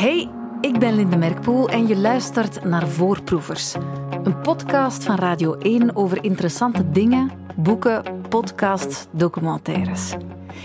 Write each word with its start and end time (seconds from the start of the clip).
Hey, 0.00 0.28
ik 0.60 0.78
ben 0.78 0.94
Linde 0.94 1.16
Merkpoel 1.16 1.68
en 1.68 1.86
je 1.86 1.96
luistert 1.96 2.64
naar 2.64 2.88
Voorproevers. 2.88 3.74
Een 4.22 4.40
podcast 4.40 5.04
van 5.04 5.16
Radio 5.16 5.54
1 5.54 5.96
over 5.96 6.24
interessante 6.24 6.90
dingen, 6.90 7.30
boeken, 7.56 8.02
podcasts, 8.28 9.06
documentaires. 9.10 10.14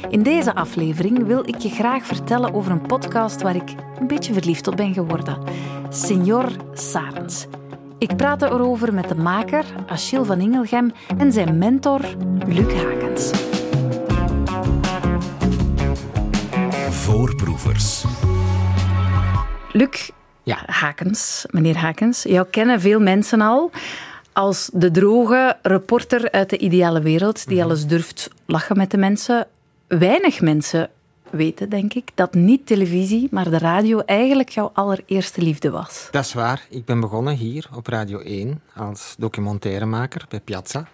In 0.09 0.23
deze 0.23 0.55
aflevering 0.55 1.25
wil 1.25 1.47
ik 1.47 1.57
je 1.57 1.69
graag 1.69 2.05
vertellen 2.05 2.53
over 2.53 2.71
een 2.71 2.87
podcast 2.87 3.41
waar 3.41 3.55
ik 3.55 3.75
een 3.99 4.07
beetje 4.07 4.33
verliefd 4.33 4.67
op 4.67 4.75
ben 4.75 4.93
geworden. 4.93 5.37
Senior 5.89 6.51
Sarens. 6.73 7.47
Ik 7.97 8.15
praat 8.15 8.41
erover 8.41 8.93
met 8.93 9.09
de 9.09 9.15
maker, 9.15 9.65
Achille 9.87 10.25
van 10.25 10.39
Ingelgem, 10.39 10.91
en 11.17 11.31
zijn 11.31 11.57
mentor, 11.57 12.01
Luc 12.47 12.73
Hakens. 12.73 13.31
Voorproevers. 16.89 18.05
Luc 19.75 20.09
ja. 20.43 20.63
Hakens, 20.65 21.45
meneer 21.49 21.77
Hakens, 21.77 22.23
jou 22.23 22.47
kennen 22.49 22.81
veel 22.81 22.99
mensen 22.99 23.41
al 23.41 23.71
als 24.33 24.69
de 24.73 24.91
droge 24.91 25.57
reporter 25.61 26.31
uit 26.31 26.49
de 26.49 26.57
ideale 26.57 27.01
wereld 27.01 27.47
die 27.47 27.63
alles 27.63 27.87
durft 27.87 28.29
lachen 28.45 28.77
met 28.77 28.91
de 28.91 28.97
mensen. 28.97 29.47
Weinig 29.87 30.41
mensen 30.41 30.89
weten, 31.29 31.69
denk 31.69 31.93
ik, 31.93 32.11
dat 32.13 32.33
niet 32.33 32.65
televisie, 32.65 33.27
maar 33.31 33.49
de 33.49 33.57
radio 33.57 33.99
eigenlijk 33.99 34.49
jouw 34.49 34.71
allereerste 34.73 35.41
liefde 35.41 35.69
was. 35.69 36.07
Dat 36.11 36.25
is 36.25 36.33
waar. 36.33 36.65
Ik 36.69 36.85
ben 36.85 36.99
begonnen 36.99 37.35
hier 37.35 37.67
op 37.75 37.87
Radio 37.87 38.19
1 38.19 38.61
als 38.75 39.15
documentairemaker 39.17 40.25
bij 40.29 40.39
Piazza. 40.39 40.87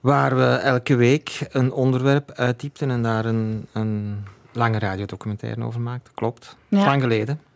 Waar 0.00 0.36
we 0.36 0.44
elke 0.44 0.96
week 0.96 1.46
een 1.50 1.72
onderwerp 1.72 2.30
uittypten 2.30 2.90
en 2.90 3.02
daar 3.02 3.24
een, 3.24 3.66
een 3.72 4.24
lange 4.52 4.78
radiodocumentaire 4.78 5.64
over 5.64 5.80
maakten. 5.80 6.14
Klopt. 6.14 6.56
Ja. 6.68 6.84
Lang 6.84 7.02
geleden. 7.02 7.47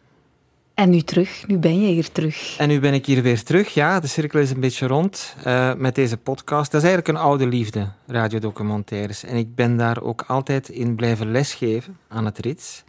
En 0.82 0.90
nu 0.90 1.00
terug, 1.00 1.46
nu 1.46 1.58
ben 1.58 1.80
je 1.80 1.86
hier 1.86 2.12
terug. 2.12 2.56
En 2.58 2.68
nu 2.68 2.80
ben 2.80 2.94
ik 2.94 3.06
hier 3.06 3.22
weer 3.22 3.42
terug. 3.42 3.74
Ja, 3.74 4.00
de 4.00 4.06
cirkel 4.06 4.40
is 4.40 4.50
een 4.50 4.60
beetje 4.60 4.86
rond 4.86 5.36
uh, 5.46 5.74
met 5.74 5.94
deze 5.94 6.16
podcast. 6.16 6.70
Dat 6.70 6.82
is 6.82 6.88
eigenlijk 6.88 7.18
een 7.18 7.24
oude 7.24 7.46
liefde, 7.46 7.88
radiodocumentaires. 8.06 9.24
En 9.24 9.36
ik 9.36 9.54
ben 9.54 9.76
daar 9.76 10.02
ook 10.02 10.24
altijd 10.26 10.68
in 10.68 10.94
blijven 10.94 11.30
lesgeven 11.30 11.96
aan 12.08 12.24
het 12.24 12.38
RITS. 12.38 12.84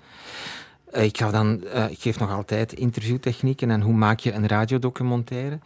Uh, 0.93 1.03
ik, 1.03 1.17
ga 1.17 1.31
dan, 1.31 1.63
uh, 1.75 1.89
ik 1.89 1.99
geef 1.99 2.19
nog 2.19 2.31
altijd 2.31 2.73
interviewtechnieken 2.73 3.71
en 3.71 3.81
hoe 3.81 3.93
maak 3.93 4.19
je 4.19 4.33
een 4.33 4.47
radiodocumentaire. 4.47 5.59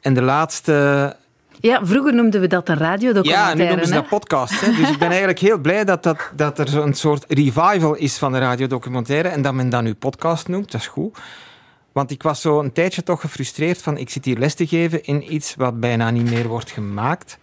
En 0.00 0.14
de 0.14 0.22
laatste 0.22 1.16
ja, 1.60 1.80
vroeger 1.86 2.14
noemden 2.14 2.40
we 2.40 2.46
dat 2.46 2.68
een 2.68 2.78
radiodocumentaire. 2.78 3.50
Ja, 3.50 3.54
nu 3.54 3.64
noemen 3.68 3.86
ze 3.86 3.94
hè? 3.94 4.00
dat 4.00 4.08
podcast. 4.08 4.60
Hè. 4.60 4.74
Dus 4.74 4.90
ik 4.90 4.98
ben 4.98 5.08
eigenlijk 5.08 5.38
heel 5.38 5.58
blij 5.58 5.84
dat, 5.84 6.02
dat, 6.02 6.30
dat 6.36 6.58
er 6.58 6.76
een 6.76 6.94
soort 6.94 7.24
revival 7.28 7.94
is 7.94 8.18
van 8.18 8.32
de 8.32 8.38
radiodocumentaire 8.38 9.28
en 9.28 9.42
dat 9.42 9.54
men 9.54 9.68
dat 9.68 9.82
nu 9.82 9.94
podcast 9.94 10.48
noemt. 10.48 10.72
Dat 10.72 10.80
is 10.80 10.86
goed. 10.86 11.18
Want 11.92 12.10
ik 12.10 12.22
was 12.22 12.40
zo 12.40 12.60
een 12.60 12.72
tijdje 12.72 13.02
toch 13.02 13.20
gefrustreerd 13.20 13.82
van 13.82 13.96
ik 13.96 14.10
zit 14.10 14.24
hier 14.24 14.38
les 14.38 14.54
te 14.54 14.66
geven 14.66 15.04
in 15.04 15.34
iets 15.34 15.54
wat 15.54 15.80
bijna 15.80 16.10
niet 16.10 16.30
meer 16.30 16.48
wordt 16.48 16.70
gemaakt. 16.70 17.38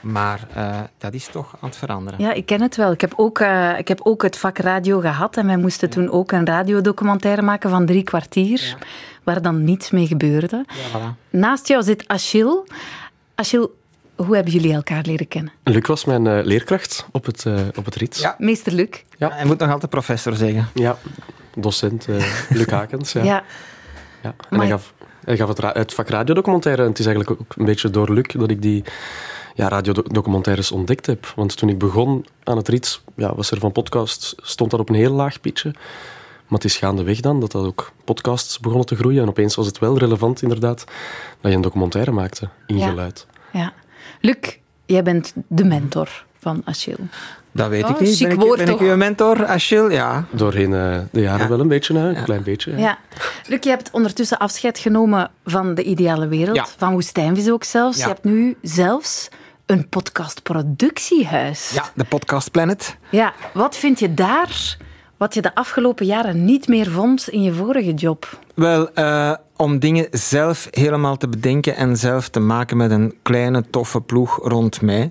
Maar 0.00 0.40
uh, 0.56 0.80
dat 0.98 1.14
is 1.14 1.26
toch 1.26 1.56
aan 1.60 1.68
het 1.68 1.78
veranderen. 1.78 2.20
Ja, 2.20 2.32
ik 2.32 2.46
ken 2.46 2.60
het 2.60 2.76
wel. 2.76 2.92
Ik 2.92 3.00
heb 3.00 3.12
ook, 3.16 3.38
uh, 3.38 3.78
ik 3.78 3.88
heb 3.88 4.00
ook 4.02 4.22
het 4.22 4.36
vak 4.36 4.58
radio 4.58 5.00
gehad 5.00 5.36
en 5.36 5.46
wij 5.46 5.56
moesten 5.56 5.88
ja. 5.88 5.94
toen 5.94 6.10
ook 6.10 6.32
een 6.32 6.46
radiodocumentaire 6.46 7.42
maken 7.42 7.70
van 7.70 7.86
drie 7.86 8.02
kwartier, 8.02 8.60
ja. 8.60 8.86
waar 9.22 9.42
dan 9.42 9.64
niets 9.64 9.90
mee 9.90 10.06
gebeurde. 10.06 10.64
Ja, 10.68 10.98
voilà. 10.98 11.30
Naast 11.30 11.68
jou 11.68 11.82
zit 11.82 12.08
Achille. 12.08 12.64
Achille, 13.34 13.70
hoe 14.16 14.34
hebben 14.34 14.52
jullie 14.52 14.72
elkaar 14.72 15.02
leren 15.02 15.28
kennen? 15.28 15.52
Luc 15.64 15.86
was 15.86 16.04
mijn 16.04 16.26
uh, 16.26 16.44
leerkracht 16.44 17.06
op 17.10 17.24
het, 17.24 17.44
uh, 17.44 17.60
op 17.74 17.84
het 17.84 17.94
RIT. 17.94 18.18
Ja. 18.18 18.34
Meester 18.38 18.72
Luc. 18.72 18.88
Ja. 19.18 19.30
Hij 19.32 19.44
moet 19.44 19.58
nog 19.58 19.70
altijd 19.70 19.90
professor 19.90 20.34
zeggen. 20.34 20.68
Ja, 20.74 20.98
docent 21.54 22.08
uh, 22.08 22.24
Luc 22.48 22.70
Hakens. 22.70 23.12
Ja. 23.12 23.44
Ja. 24.22 24.34
En 24.50 24.58
hij 24.58 24.68
gaf, 24.68 24.94
hij 25.24 25.36
gaf 25.36 25.48
het, 25.48 25.74
het 25.74 25.94
vak 25.94 26.08
radiodocumentaire. 26.08 26.82
En 26.82 26.88
het 26.88 26.98
is 26.98 27.06
eigenlijk 27.06 27.40
ook 27.40 27.56
een 27.56 27.64
beetje 27.64 27.90
door 27.90 28.12
Luc 28.12 28.26
dat 28.26 28.50
ik 28.50 28.62
die 28.62 28.84
ja, 29.54 29.68
radiodocumentaires 29.68 30.72
ontdekt 30.72 31.06
heb. 31.06 31.32
Want 31.36 31.56
toen 31.56 31.68
ik 31.68 31.78
begon 31.78 32.26
aan 32.44 32.56
het 32.56 32.68
RIT, 32.68 33.00
ja, 33.16 33.34
was 33.34 33.50
er 33.50 33.58
van 33.58 33.72
podcast, 33.72 34.34
stond 34.42 34.70
dat 34.70 34.80
op 34.80 34.88
een 34.88 34.94
heel 34.94 35.12
laag 35.12 35.40
pitje. 35.40 35.70
Maar 36.46 36.58
het 36.58 36.64
is 36.64 36.76
gaandeweg 36.76 37.20
dan 37.20 37.40
dat 37.40 37.52
dat 37.52 37.64
ook 37.64 37.92
podcasts 38.04 38.60
begonnen 38.60 38.86
te 38.86 38.96
groeien. 38.96 39.22
En 39.22 39.28
opeens 39.28 39.54
was 39.54 39.66
het 39.66 39.78
wel 39.78 39.98
relevant, 39.98 40.42
inderdaad, 40.42 40.84
dat 41.40 41.50
je 41.50 41.56
een 41.56 41.62
documentaire 41.62 42.10
maakte 42.10 42.48
in 42.66 42.76
ja. 42.76 42.88
geluid. 42.88 43.26
Ja. 43.52 43.72
Luc, 44.20 44.58
jij 44.86 45.02
bent 45.02 45.32
de 45.46 45.64
mentor 45.64 46.24
van 46.38 46.62
Achille. 46.64 47.06
Dat 47.52 47.68
weet 47.68 47.84
Oh, 47.84 47.90
ik 47.90 48.00
niet. 48.00 48.18
Ben, 48.28 48.36
woord, 48.38 48.60
ik, 48.60 48.64
ben 48.66 48.74
toch? 48.74 48.84
ik 48.84 48.90
uw 48.90 48.96
mentor, 48.96 49.46
Achille? 49.46 49.90
Ja. 49.92 50.24
Doorheen 50.30 50.70
uh, 50.72 50.98
de 51.10 51.20
jaren 51.20 51.40
Ja. 51.42 51.48
wel 51.48 51.60
een 51.60 51.68
beetje, 51.68 51.98
hè? 51.98 52.08
een 52.08 52.24
klein 52.24 52.42
beetje. 52.42 52.72
hè. 52.72 52.78
Ja. 52.78 52.98
Luc, 53.46 53.58
je 53.62 53.68
hebt 53.70 53.90
ondertussen 53.92 54.38
afscheid 54.38 54.78
genomen 54.78 55.30
van 55.44 55.74
de 55.74 55.82
ideale 55.82 56.28
wereld, 56.28 56.56
Ja. 56.56 56.66
van 56.76 56.92
Woestijnvis 56.92 57.50
ook 57.50 57.64
zelfs. 57.64 57.98
Ja. 57.98 58.02
Je 58.06 58.10
hebt 58.12 58.24
nu 58.24 58.56
zelfs 58.62 59.28
een 59.66 59.88
podcastproductiehuis. 59.88 61.70
ja, 61.74 61.84
de 61.94 62.04
Podcast 62.04 62.50
Planet. 62.50 62.96
Ja, 63.10 63.32
wat 63.54 63.76
vind 63.76 63.98
je 63.98 64.14
daar 64.14 64.76
wat 65.16 65.34
je 65.34 65.42
de 65.42 65.54
afgelopen 65.54 66.06
jaren 66.06 66.44
niet 66.44 66.68
meer 66.68 66.90
vond 66.90 67.28
in 67.28 67.42
je 67.42 67.52
vorige 67.52 67.94
job? 67.94 68.38
Wel, 68.54 68.88
uh, 68.94 69.32
om 69.56 69.78
dingen 69.78 70.06
zelf 70.10 70.68
helemaal 70.70 71.16
te 71.16 71.28
bedenken 71.28 71.76
en 71.76 71.96
zelf 71.96 72.28
te 72.28 72.40
maken 72.40 72.76
met 72.76 72.90
een 72.90 73.14
kleine, 73.22 73.64
toffe 73.70 74.00
ploeg 74.00 74.38
rond 74.42 74.80
mij. 74.82 75.10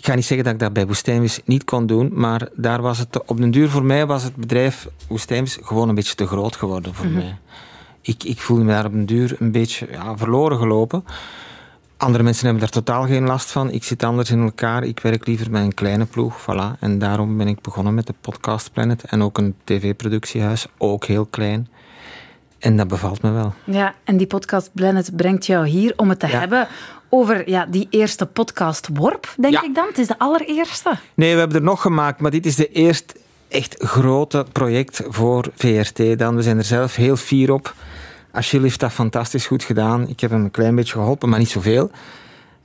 Ik 0.00 0.06
ga 0.06 0.14
niet 0.14 0.24
zeggen 0.24 0.44
dat 0.44 0.54
ik 0.54 0.60
dat 0.60 0.72
bij 0.72 0.86
Woestijnvis 0.86 1.40
niet 1.44 1.64
kon 1.64 1.86
doen, 1.86 2.10
maar 2.14 2.48
daar 2.54 2.82
was 2.82 2.98
het, 2.98 3.26
op 3.26 3.36
den 3.36 3.50
duur 3.50 3.68
voor 3.70 3.84
mij 3.84 4.06
was 4.06 4.22
het 4.22 4.36
bedrijf 4.36 4.88
Woestijnvis 5.08 5.58
gewoon 5.62 5.88
een 5.88 5.94
beetje 5.94 6.14
te 6.14 6.26
groot 6.26 6.56
geworden 6.56 6.94
voor 6.94 7.06
Mhm. 7.06 7.14
mij. 7.14 7.36
Ik, 8.00 8.24
ik 8.24 8.40
voelde 8.40 8.64
me 8.64 8.72
daar 8.72 8.84
op 8.84 8.92
den 8.92 9.06
duur 9.06 9.36
een 9.38 9.52
beetje 9.52 9.88
ja, 9.90 10.16
verloren 10.16 10.58
gelopen. 10.58 11.04
Andere 11.96 12.22
mensen 12.24 12.44
hebben 12.44 12.62
daar 12.62 12.72
totaal 12.72 13.06
geen 13.06 13.26
last 13.26 13.50
van. 13.50 13.70
Ik 13.70 13.84
zit 13.84 14.02
anders 14.02 14.30
in 14.30 14.42
elkaar. 14.42 14.84
Ik 14.84 15.00
werk 15.00 15.26
liever 15.26 15.50
met 15.50 15.62
een 15.62 15.74
kleine 15.74 16.04
ploeg. 16.04 16.40
Voilà. 16.42 16.78
En 16.78 16.98
daarom 16.98 17.36
ben 17.36 17.46
ik 17.48 17.60
begonnen 17.60 17.94
met 17.94 18.06
de 18.06 18.14
Podcast 18.20 18.72
Planet. 18.72 19.04
En 19.04 19.22
ook 19.22 19.38
een 19.38 19.54
tv-productiehuis. 19.64 20.66
Ook 20.78 21.04
heel 21.04 21.24
klein. 21.26 21.68
En 22.58 22.76
dat 22.76 22.88
bevalt 22.88 23.22
me 23.22 23.30
wel. 23.30 23.54
Ja, 23.64 23.94
en 24.04 24.16
die 24.16 24.26
podcast 24.26 24.70
Planet 24.74 25.16
brengt 25.16 25.46
jou 25.46 25.66
hier 25.68 25.92
om 25.96 26.08
het 26.08 26.18
te 26.18 26.26
Ja. 26.26 26.38
hebben 26.38 26.68
over 27.10 27.48
ja, 27.50 27.66
die 27.66 27.86
eerste 27.90 28.26
podcast 28.26 28.88
Worp, 28.92 29.34
denk 29.36 29.54
Ja. 29.54 29.62
ik 29.62 29.74
dan. 29.74 29.86
Het 29.86 29.98
is 29.98 30.06
de 30.06 30.18
allereerste. 30.18 30.92
Nee, 31.14 31.32
we 31.32 31.38
hebben 31.38 31.56
er 31.56 31.62
nog 31.62 31.80
gemaakt. 31.82 32.20
Maar 32.20 32.30
dit 32.30 32.46
is 32.46 32.56
de 32.56 32.68
eerste 32.68 33.14
echt 33.48 33.74
grote 33.78 34.46
project 34.52 35.02
voor 35.08 35.46
VRT. 35.56 36.18
Dan. 36.18 36.36
We 36.36 36.42
zijn 36.42 36.58
er 36.58 36.64
zelf 36.64 36.94
heel 36.94 37.16
fier 37.16 37.52
op. 37.52 37.74
Achille 38.32 38.62
heeft 38.62 38.80
dat 38.80 38.92
fantastisch 38.92 39.46
goed 39.46 39.62
gedaan. 39.64 40.08
Ik 40.08 40.20
heb 40.20 40.30
hem 40.30 40.44
een 40.44 40.50
klein 40.50 40.74
beetje 40.74 40.92
geholpen, 40.92 41.28
maar 41.28 41.38
niet 41.38 41.50
zoveel. 41.50 41.90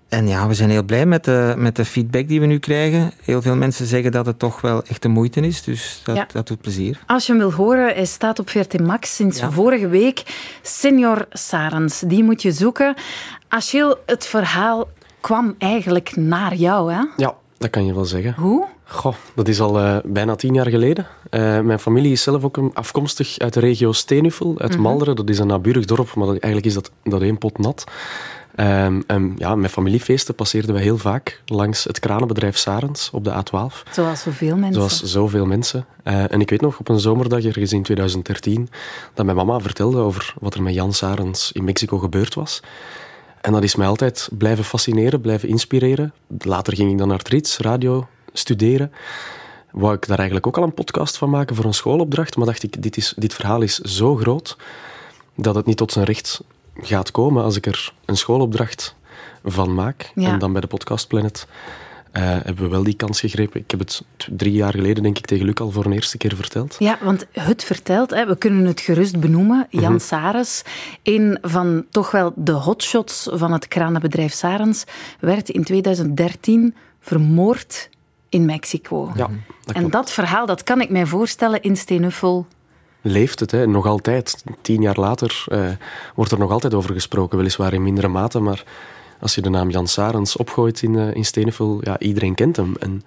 En 0.10 0.28
ja, 0.28 0.48
we 0.48 0.54
zijn 0.54 0.70
heel 0.70 0.84
blij 0.84 1.06
met 1.06 1.24
de, 1.24 1.54
met 1.58 1.76
de 1.76 1.86
feedback 1.86 2.28
die 2.28 2.40
we 2.40 2.46
nu 2.46 2.60
krijgen. 2.60 3.12
Heel 3.24 3.42
veel 3.42 3.56
mensen 3.56 3.86
zeggen 3.86 4.12
dat 4.12 4.26
het 4.26 4.40
toch 4.40 4.62
wel 4.62 4.84
echt 4.84 5.02
de 5.02 5.08
moeite 5.08 5.40
is. 5.42 5.64
Dus 5.64 6.02
dat, 6.04 6.16
Ja. 6.16 6.28
dat 6.32 6.48
doet 6.48 6.62
plezier. 6.62 7.00
Als 7.08 7.26
je 7.26 7.32
hem 7.32 7.42
wil 7.42 7.52
horen, 7.54 7.94
hij 7.94 8.06
staat 8.06 8.40
op 8.40 8.50
VRT 8.50 8.80
Max 8.80 9.16
sinds 9.16 9.40
Ja. 9.40 9.52
vorige 9.52 9.88
week. 9.88 10.24
Senior 10.62 11.26
Sarens, 11.30 12.00
die 12.00 12.24
moet 12.24 12.42
je 12.42 12.52
zoeken. 12.52 12.94
Achille, 13.48 13.98
het 14.06 14.26
verhaal 14.26 14.88
kwam 15.22 15.56
eigenlijk 15.58 16.16
naar 16.16 16.56
jou, 16.56 16.94
hè? 16.94 17.02
Ja, 17.18 17.36
dat 17.58 17.70
kan 17.70 17.86
je 17.86 17.94
wel 17.94 18.06
zeggen. 18.06 18.34
Hoe? 18.38 18.66
Goh, 18.88 19.16
dat 19.36 19.48
is 19.48 19.60
al 19.60 19.80
uh, 19.82 19.98
bijna 20.04 20.36
tien 20.36 20.54
jaar 20.54 20.70
geleden. 20.70 21.08
Uh, 21.32 21.60
mijn 21.60 21.80
familie 21.80 22.12
is 22.12 22.22
zelf 22.24 22.44
ook 22.44 22.60
afkomstig 22.74 23.38
uit 23.38 23.54
de 23.54 23.60
regio 23.60 23.92
Steenuffel, 23.92 24.56
uit 24.60 24.72
Mhm. 24.72 24.82
Malderen. 24.82 25.16
Dat 25.16 25.30
is 25.30 25.40
een 25.40 25.48
naburig 25.48 25.86
dorp, 25.86 26.14
maar 26.16 26.26
dat, 26.28 26.38
eigenlijk 26.38 26.66
is 26.66 26.74
dat, 26.74 26.92
dat 27.04 27.22
één 27.22 27.38
pot 27.38 27.58
nat. 27.58 27.84
Um, 28.58 29.34
ja, 29.38 29.56
met 29.56 29.72
familiefeesten 29.72 30.36
passeerden 30.36 30.76
we 30.76 30.82
heel 30.82 30.98
vaak 30.98 31.42
langs 31.46 31.84
het 31.84 32.00
kranenbedrijf 32.00 32.58
Sarens 32.58 33.10
op 33.12 33.24
de 33.24 33.32
A12. 33.32 33.92
Zoals 33.92 34.22
zoveel 34.22 34.56
mensen. 34.56 34.74
Zoals 34.74 35.04
zoveel 35.04 35.46
mensen. 35.46 35.86
Uh, 36.04 36.32
en 36.32 36.42
ik 36.42 36.50
weet 36.50 36.62
nog 36.62 36.80
op 36.80 36.90
een 36.90 37.00
zomerdag, 37.00 37.44
ergens 37.44 37.74
in 37.74 37.84
2013, 37.84 38.70
dat 39.14 39.26
mijn 39.26 39.38
mama 39.38 39.60
vertelde 39.60 39.98
over 39.98 40.34
wat 40.40 40.54
er 40.54 40.62
met 40.62 40.74
Jan 40.74 40.94
Sarens 40.94 41.52
in 41.52 41.64
Mexico 41.64 41.98
gebeurd 41.98 42.34
was. 42.34 42.62
En 43.42 43.52
dat 43.52 43.64
is 43.64 43.76
mij 43.76 43.88
altijd 43.88 44.30
blijven 44.38 44.64
fascineren, 44.64 45.22
blijven 45.22 45.50
inspireren. 45.50 46.14
Later 46.38 46.76
ging 46.76 46.92
ik 46.92 46.98
dan 46.98 47.08
naar 47.08 47.18
het 47.18 47.28
RITS, 47.28 47.58
radio 47.58 48.08
studeren. 48.34 48.92
Wou 49.72 49.94
ik 49.94 50.08
daar 50.08 50.18
eigenlijk 50.18 50.48
ook 50.48 50.58
al 50.58 50.64
een 50.64 50.74
podcast 50.74 51.18
van 51.18 51.30
maken 51.30 51.56
voor 51.56 51.66
een 51.66 51.74
schoolopdracht. 51.74 52.38
Maar 52.38 52.46
dacht 52.46 52.64
ik, 52.64 52.82
dit, 52.82 52.98
is, 52.98 53.14
dit 53.18 53.34
verhaal 53.34 53.62
is 53.62 53.80
zo 53.80 54.16
groot 54.16 54.58
dat 55.36 55.56
het 55.56 55.66
niet 55.66 55.78
tot 55.78 55.92
zijn 55.92 56.06
recht 56.06 56.42
gaat 56.82 57.12
komen 57.12 57.44
als 57.44 57.56
ik 57.56 57.66
er 57.66 57.94
een 58.06 58.18
schoolopdracht 58.18 58.96
van 59.44 59.74
maak. 59.74 60.12
Ja. 60.16 60.32
En 60.32 60.40
dan 60.40 60.52
bij 60.52 60.62
de 60.62 60.68
Podcast 60.68 61.08
Planet 61.08 61.48
uh, 62.18 62.24
hebben 62.24 62.64
we 62.64 62.68
wel 62.68 62.84
die 62.84 62.96
kans 62.96 63.20
gegrepen. 63.20 63.62
Ik 63.62 63.72
heb 63.72 63.80
het 63.80 64.04
drie 64.32 64.52
jaar 64.52 64.72
geleden, 64.72 65.04
denk 65.04 65.18
ik, 65.18 65.26
tegen 65.26 65.46
Luc 65.46 65.56
al 65.56 65.72
voor 65.72 65.86
een 65.86 65.92
eerste 65.92 66.18
keer 66.18 66.36
verteld. 66.36 66.76
Ja, 66.80 66.98
want 67.02 67.26
het 67.32 67.64
vertelt, 67.64 68.10
hè, 68.10 68.26
we 68.26 68.38
kunnen 68.38 68.66
het 68.66 68.82
gerust 68.82 69.20
benoemen. 69.20 69.68
Jan 69.70 69.92
Mhm. 69.92 70.00
Sarens, 70.00 70.64
een 71.04 71.38
van 71.42 71.86
toch 71.90 72.12
wel 72.12 72.34
de 72.36 72.52
hotshots 72.52 73.30
van 73.32 73.52
het 73.52 73.68
kranenbedrijf 73.68 74.34
Sarens, 74.34 74.84
werd 75.20 75.50
in 75.50 75.64
2013 75.64 76.76
vermoord 77.00 77.90
in 78.30 78.46
Mexico. 78.46 79.12
Ja, 79.16 79.30
dat 79.66 79.76
en 79.76 79.90
dat 79.90 80.12
verhaal, 80.12 80.46
dat 80.46 80.64
kan 80.64 80.82
ik 80.82 80.90
mij 80.90 81.06
voorstellen 81.06 81.62
in 81.62 81.76
Steenuffel 81.76 82.48
leeft 83.06 83.40
het. 83.40 83.52
Hè. 83.52 83.68
Nog 83.68 83.86
altijd, 83.86 84.44
tien 84.62 84.82
jaar 84.82 85.00
later, 85.00 85.46
uh, 85.48 85.70
wordt 86.16 86.32
er 86.32 86.40
nog 86.40 86.52
altijd 86.52 86.74
over 86.74 86.94
gesproken. 86.94 87.38
Weliswaar 87.38 87.74
in 87.74 87.84
mindere 87.84 88.08
mate, 88.08 88.40
maar 88.40 88.64
als 89.20 89.36
je 89.36 89.42
de 89.42 89.50
naam 89.50 89.70
Jan 89.70 89.88
Sarens 89.88 90.36
opgooit 90.36 90.82
in, 90.82 90.94
uh, 90.94 91.16
in 91.16 91.52
ja, 91.82 92.00
iedereen 92.00 92.36
kent 92.36 92.56
hem. 92.56 92.76
En 92.80 93.04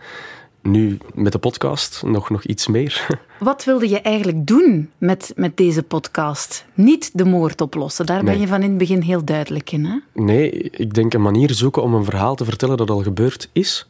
nu 0.62 0.98
met 1.14 1.32
de 1.32 1.38
podcast 1.38 2.02
nog, 2.06 2.30
nog 2.30 2.44
iets 2.44 2.66
meer. 2.66 3.06
Wat 3.38 3.64
wilde 3.64 3.88
je 3.88 4.00
eigenlijk 4.00 4.46
doen 4.46 4.90
met, 4.98 5.32
met 5.36 5.56
deze 5.56 5.82
podcast? 5.82 6.64
Niet 6.74 7.10
de 7.14 7.24
moord 7.24 7.60
oplossen, 7.60 8.06
daar 8.06 8.24
ben 8.24 8.40
je 8.40 8.46
van 8.46 8.62
in 8.62 8.68
het 8.68 8.78
begin 8.78 9.00
heel 9.00 9.24
duidelijk 9.24 9.72
in. 9.72 9.84
Hè? 9.84 10.22
Nee, 10.22 10.50
ik 10.50 10.94
denk 10.94 11.14
een 11.14 11.22
manier 11.22 11.54
zoeken 11.54 11.82
om 11.82 11.94
een 11.94 12.04
verhaal 12.04 12.34
te 12.34 12.44
vertellen 12.44 12.76
dat 12.76 12.90
al 12.90 13.02
gebeurd 13.02 13.48
is. 13.52 13.86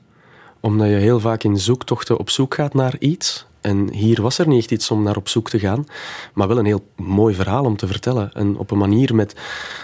Omdat 0.61 0.89
je 0.89 0.95
heel 0.95 1.21
vaak 1.21 1.43
in 1.43 1.59
zoektochten 1.59 2.19
op 2.19 2.31
zoek 2.31 2.55
gaat 2.55 2.75
naar 2.75 2.95
iets. 2.99 3.47
En 3.61 3.93
hier 3.93 4.23
was 4.23 4.39
er 4.39 4.49
niet 4.49 4.59
echt 4.59 4.71
iets 4.71 4.91
om 4.91 5.03
naar 5.03 5.17
op 5.17 5.29
zoek 5.29 5.51
te 5.51 5.59
gaan, 5.59 5.87
maar 6.35 6.49
wel 6.49 6.59
een 6.59 6.65
heel 6.65 6.87
mooi 6.97 7.35
verhaal 7.35 7.65
om 7.65 7.77
te 7.77 7.87
vertellen. 7.87 8.33
En 8.33 8.57
op 8.57 8.71
een 8.71 8.79
manier 8.79 9.15
met, 9.15 9.35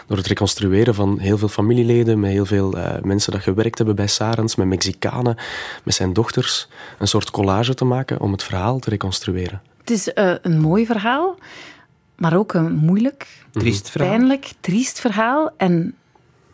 door 0.07 0.17
het 0.17 0.27
reconstrueren 0.27 0.95
van 0.95 1.19
heel 1.19 1.39
veel 1.39 1.49
familieleden, 1.49 2.21
met 2.21 2.31
heel 2.31 2.47
veel 2.47 2.77
uh, 2.77 2.95
mensen 3.03 3.33
dat 3.33 3.43
gewerkt 3.43 3.77
hebben 3.79 3.97
bij 3.97 4.07
Sarens, 4.07 4.55
met 4.55 4.67
Mexicanen, 4.67 5.37
met 5.85 5.95
zijn 5.95 6.13
dochters, 6.13 6.69
een 6.99 7.09
soort 7.09 7.31
collage 7.31 7.75
te 7.75 7.85
maken 7.85 8.21
om 8.21 8.33
het 8.33 8.43
verhaal 8.43 8.79
te 8.79 8.91
reconstrueren. 8.91 9.63
Het 9.79 9.91
is 9.91 10.09
uh, 10.15 10.35
een 10.43 10.61
mooi 10.61 10.87
verhaal, 10.87 11.39
maar 12.17 12.37
ook 12.37 12.53
een 12.53 12.75
moeilijk, 12.75 13.27
triest 13.51 13.91
verhaal. 13.91 14.09
pijnlijk, 14.09 14.53
triest 14.61 15.01
verhaal. 15.01 15.51
En 15.57 15.95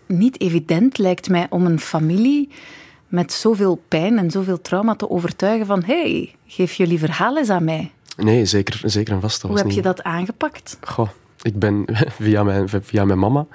niet 0.07 0.41
evident 0.41 0.99
lijkt 0.99 1.29
mij 1.29 1.47
om 1.51 1.67
een 1.67 1.81
familie 1.81 2.49
met 3.11 3.33
zoveel 3.33 3.83
pijn 3.89 4.19
en 4.19 4.31
zoveel 4.31 4.61
trauma 4.61 4.95
te 4.95 5.11
overtuigen 5.11 5.67
van 5.67 5.83
hey, 5.85 6.35
geef 6.47 6.73
jullie 6.73 6.99
verhaal 6.99 7.37
eens 7.37 7.51
aan 7.51 7.65
mij. 7.65 7.93
Nee, 8.17 8.45
zeker, 8.45 8.81
zeker 8.85 9.15
en 9.15 9.21
vast. 9.21 9.43
Hoe 9.43 9.57
heb 9.57 9.71
je 9.71 9.83
dat 9.83 10.03
aangepakt? 10.03 10.79
Goh, 10.81 11.09
ik 11.43 11.59
ben 11.59 11.85
via 12.21 12.43
mijn, 12.43 12.69
via 12.69 13.05
mijn 13.05 13.19
mama, 13.19 13.47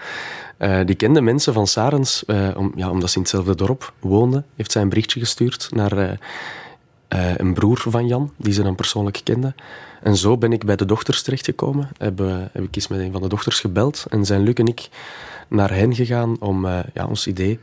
uh, 0.59 0.79
die 0.85 0.95
kende 0.95 1.21
mensen 1.21 1.53
van 1.53 1.67
Sarens, 1.67 2.23
uh, 2.27 2.49
om, 2.55 2.71
ja, 2.75 2.89
omdat 2.89 3.09
ze 3.09 3.15
in 3.15 3.21
hetzelfde 3.21 3.55
dorp 3.55 3.93
woonde, 3.99 4.43
heeft 4.55 4.71
zij 4.71 4.81
een 4.81 4.89
berichtje 4.89 5.19
gestuurd 5.19 5.69
naar 5.71 5.97
uh, 5.97 6.11
een 7.37 7.53
broer 7.53 7.77
van 7.77 8.07
Jan, 8.07 8.31
die 8.37 8.53
ze 8.53 8.63
dan 8.63 8.75
persoonlijk 8.75 9.21
kende. 9.23 9.53
En 10.01 10.15
zo 10.15 10.37
ben 10.37 10.53
ik 10.53 10.65
bij 10.65 10.75
de 10.75 10.85
dochters 10.85 11.21
terechtgekomen. 11.21 11.89
Heb, 11.97 12.17
heb 12.51 12.63
ik 12.63 12.75
eens 12.75 12.87
met 12.87 12.99
een 12.99 13.11
van 13.11 13.21
de 13.21 13.27
dochters 13.27 13.59
gebeld 13.59 14.05
en 14.09 14.25
zijn 14.25 14.41
Luc 14.41 14.53
en 14.53 14.67
ik 14.67 14.89
naar 15.47 15.73
hen 15.73 15.95
gegaan 15.95 16.35
om 16.39 16.65
ja, 16.93 17.05
ons 17.07 17.27
idee 17.27 17.59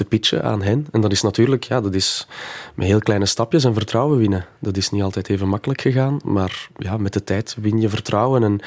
te 0.00 0.08
pitchen 0.08 0.42
aan 0.42 0.62
hen. 0.62 0.86
En 0.92 1.00
dat 1.00 1.12
is 1.12 1.22
natuurlijk, 1.22 1.64
ja, 1.64 1.80
dat 1.80 1.94
is 1.94 2.26
met 2.74 2.86
heel 2.86 2.98
kleine 2.98 3.26
stapjes 3.26 3.64
en 3.64 3.74
vertrouwen 3.74 4.18
winnen. 4.18 4.46
Dat 4.58 4.76
is 4.76 4.90
niet 4.90 5.02
altijd 5.02 5.28
even 5.28 5.48
makkelijk 5.48 5.80
gegaan, 5.80 6.20
maar 6.24 6.68
ja, 6.76 6.96
met 6.96 7.12
de 7.12 7.24
tijd 7.24 7.56
win 7.60 7.80
je 7.80 7.88
vertrouwen 7.88 8.42
en 8.42 8.58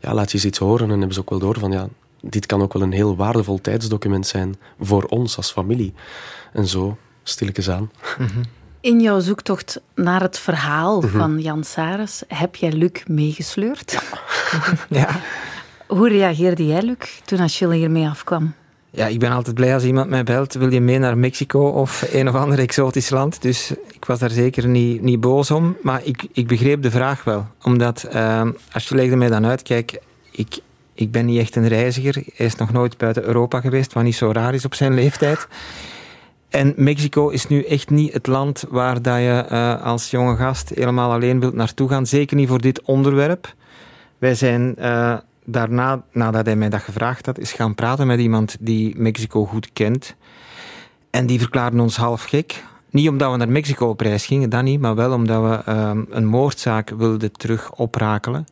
ja, 0.00 0.14
laat 0.14 0.30
je 0.30 0.36
eens 0.36 0.46
iets 0.46 0.58
horen 0.58 0.90
en 0.90 0.98
hebben 0.98 1.12
ze 1.12 1.20
ook 1.20 1.30
wel 1.30 1.38
door 1.38 1.58
van 1.58 1.70
ja, 1.70 1.88
dit 2.20 2.46
kan 2.46 2.62
ook 2.62 2.72
wel 2.72 2.82
een 2.82 2.92
heel 2.92 3.16
waardevol 3.16 3.60
tijdsdocument 3.60 4.26
zijn 4.26 4.56
voor 4.80 5.04
ons 5.04 5.36
als 5.36 5.52
familie. 5.52 5.94
En 6.52 6.66
zo 6.66 6.96
stilletjes 7.22 7.70
aan. 7.70 7.90
Mhm. 8.18 8.42
In 8.80 9.00
jouw 9.00 9.20
zoektocht 9.20 9.80
naar 9.94 10.20
het 10.20 10.38
verhaal 10.38 11.00
mhm. 11.00 11.18
van 11.18 11.40
Jan 11.40 11.64
Sares 11.64 12.22
heb 12.28 12.56
jij 12.56 12.72
Luc 12.72 13.02
meegesleurd? 13.06 13.92
Ja. 13.92 15.00
ja. 15.00 15.20
Hoe 15.86 16.08
reageerde 16.08 16.66
jij, 16.66 16.82
Luc, 16.82 17.20
toen 17.24 17.40
Achille 17.40 17.74
hiermee 17.74 18.08
afkwam? 18.08 18.54
Ja, 18.96 19.06
ik 19.06 19.18
ben 19.18 19.30
altijd 19.30 19.54
blij 19.54 19.74
als 19.74 19.84
iemand 19.84 20.10
mij 20.10 20.24
belt. 20.24 20.54
Wil 20.54 20.72
je 20.72 20.80
mee 20.80 20.98
naar 20.98 21.18
Mexico 21.18 21.68
of 21.68 22.08
een 22.12 22.28
of 22.28 22.34
ander 22.34 22.58
exotisch 22.58 23.10
land? 23.10 23.42
Dus 23.42 23.74
ik 23.90 24.04
was 24.04 24.18
daar 24.18 24.30
zeker 24.30 24.68
niet, 24.68 25.02
niet 25.02 25.20
boos 25.20 25.50
om. 25.50 25.76
Maar 25.82 26.00
ik, 26.04 26.26
ik 26.32 26.46
begreep 26.46 26.82
de 26.82 26.90
vraag 26.90 27.24
wel. 27.24 27.46
Omdat 27.62 28.08
uh, 28.14 28.42
als 28.72 28.88
je 28.88 28.94
legde 28.94 29.16
mij 29.16 29.28
dan 29.28 29.46
uit, 29.46 29.62
kijk, 29.62 29.98
ik, 30.30 30.58
ik 30.94 31.10
ben 31.10 31.26
niet 31.26 31.40
echt 31.40 31.56
een 31.56 31.68
reiziger. 31.68 32.22
Hij 32.34 32.46
is 32.46 32.56
nog 32.56 32.72
nooit 32.72 32.96
buiten 32.96 33.24
Europa 33.24 33.60
geweest, 33.60 33.92
wat 33.92 34.02
niet 34.02 34.16
zo 34.16 34.32
raar 34.32 34.54
is 34.54 34.64
op 34.64 34.74
zijn 34.74 34.94
leeftijd. 34.94 35.48
En 36.48 36.72
Mexico 36.76 37.28
is 37.28 37.46
nu 37.46 37.62
echt 37.62 37.90
niet 37.90 38.12
het 38.12 38.26
land 38.26 38.64
waar 38.68 39.02
dat 39.02 39.16
je 39.16 39.46
uh, 39.50 39.82
als 39.82 40.10
jonge 40.10 40.36
gast 40.36 40.68
helemaal 40.74 41.12
alleen 41.12 41.40
wilt 41.40 41.54
naartoe 41.54 41.88
gaan. 41.88 42.06
Zeker 42.06 42.36
niet 42.36 42.48
voor 42.48 42.60
dit 42.60 42.82
onderwerp. 42.82 43.54
Wij 44.18 44.34
zijn 44.34 44.74
uh, 44.78 45.16
daarna, 45.46 46.02
nadat 46.12 46.46
hij 46.46 46.56
mij 46.56 46.68
dat 46.68 46.80
gevraagd 46.80 47.26
had, 47.26 47.38
is 47.38 47.52
gaan 47.52 47.74
praten 47.74 48.06
met 48.06 48.18
iemand 48.18 48.56
die 48.60 48.94
Mexico 48.96 49.44
goed 49.44 49.70
kent. 49.72 50.14
En 51.10 51.26
die 51.26 51.38
verklaarde 51.38 51.80
ons 51.80 51.96
half 51.96 52.24
gek. 52.24 52.64
Niet 52.90 53.08
omdat 53.08 53.30
we 53.30 53.36
naar 53.36 53.48
Mexico 53.48 53.88
op 53.88 54.00
reis 54.00 54.26
gingen, 54.26 54.50
dat 54.50 54.62
niet, 54.62 54.80
maar 54.80 54.94
wel 54.94 55.12
omdat 55.12 55.42
we 55.42 55.72
um, 55.72 56.06
een 56.10 56.26
moordzaak 56.26 56.90
wilden 56.90 57.32
terug 57.32 57.72
oprakelen. 57.72 58.46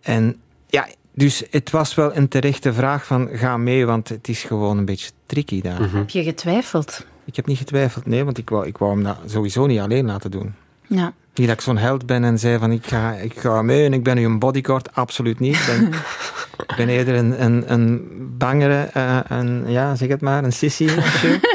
En 0.00 0.36
ja, 0.66 0.86
dus 1.12 1.42
het 1.50 1.70
was 1.70 1.94
wel 1.94 2.16
een 2.16 2.28
terechte 2.28 2.72
vraag 2.72 3.06
van 3.06 3.28
ga 3.32 3.56
mee, 3.56 3.86
want 3.86 4.08
het 4.08 4.28
is 4.28 4.42
gewoon 4.42 4.78
een 4.78 4.84
beetje 4.84 5.10
tricky 5.26 5.60
daar. 5.60 5.82
Mm 5.82 5.94
Heb 5.94 6.10
je 6.10 6.22
getwijfeld? 6.22 7.06
Ik 7.24 7.36
heb 7.36 7.46
niet 7.46 7.58
getwijfeld, 7.58 8.06
nee, 8.06 8.24
want 8.24 8.38
ik 8.38 8.50
wou, 8.50 8.66
ik 8.66 8.78
wou 8.78 8.92
hem 8.92 9.02
dat 9.02 9.18
sowieso 9.26 9.66
niet 9.66 9.80
alleen 9.80 10.06
laten 10.06 10.30
doen. 10.30 10.54
Ja. 10.86 11.12
Niet 11.38 11.46
dat 11.46 11.56
ik 11.56 11.62
zo'n 11.62 11.76
held 11.76 12.06
ben 12.06 12.24
en 12.24 12.38
zei 12.38 12.58
van 12.58 12.72
ik 12.72 12.86
ga, 12.86 13.12
ik 13.12 13.38
ga 13.38 13.62
mee 13.62 13.84
en 13.84 13.92
ik 13.92 14.02
ben 14.02 14.16
nu 14.16 14.24
een 14.24 14.38
bodyguard. 14.38 14.94
Absoluut 14.94 15.38
niet. 15.38 15.54
Ik 15.54 15.66
ben, 15.66 15.92
ik 16.70 16.76
ben 16.76 16.88
eerder 16.88 17.14
een, 17.14 17.44
een, 17.44 17.72
een 17.72 18.08
bangere, 18.38 18.90
uh, 18.96 19.18
een, 19.28 19.64
ja, 19.66 19.94
zeg 19.94 20.08
het 20.08 20.20
maar, 20.20 20.44
een 20.44 20.52
sissy. 20.52 20.88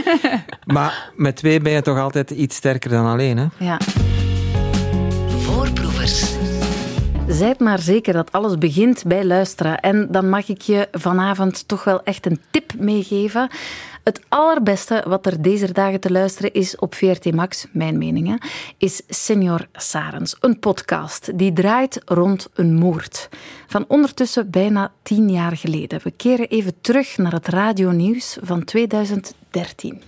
maar 0.65 1.11
met 1.15 1.35
twee 1.35 1.59
ben 1.59 1.71
je 1.71 1.81
toch 1.81 1.97
altijd 1.97 2.29
iets 2.29 2.55
sterker 2.55 2.89
dan 2.89 3.05
alleen. 3.05 3.37
Hè? 3.37 3.45
Ja. 3.57 3.77
Voorproevers. 5.27 6.33
Zijt 7.27 7.59
maar 7.59 7.79
zeker 7.79 8.13
dat 8.13 8.31
alles 8.31 8.57
begint 8.57 9.03
bij 9.07 9.25
luisteren. 9.25 9.79
En 9.79 10.07
dan 10.09 10.29
mag 10.29 10.49
ik 10.49 10.61
je 10.61 10.87
vanavond 10.91 11.67
toch 11.67 11.83
wel 11.83 12.03
echt 12.03 12.25
een 12.25 12.41
tip 12.51 12.73
meegeven. 12.77 13.49
Het 14.03 14.21
allerbeste 14.27 15.03
wat 15.07 15.25
er 15.25 15.41
deze 15.41 15.71
dagen 15.71 15.99
te 15.99 16.11
luisteren 16.11 16.53
is 16.53 16.75
op 16.75 16.95
VRT 16.95 17.33
Max, 17.33 17.65
mijn 17.71 17.97
mening, 17.97 18.43
is 18.77 19.01
Senior 19.07 19.67
Sarens. 19.73 20.35
Een 20.39 20.59
podcast 20.59 21.37
die 21.37 21.53
draait 21.53 22.01
rond 22.05 22.49
een 22.53 22.75
moord. 22.75 23.29
Van 23.67 23.85
ondertussen 23.87 24.49
bijna 24.49 24.91
tien 25.03 25.29
jaar 25.29 25.57
geleden. 25.57 25.99
We 26.03 26.11
keren 26.11 26.49
even 26.49 26.81
terug 26.81 27.17
naar 27.17 27.31
het 27.31 27.47
radionieuws 27.47 28.37
van 28.41 28.63
2013. 28.63 30.01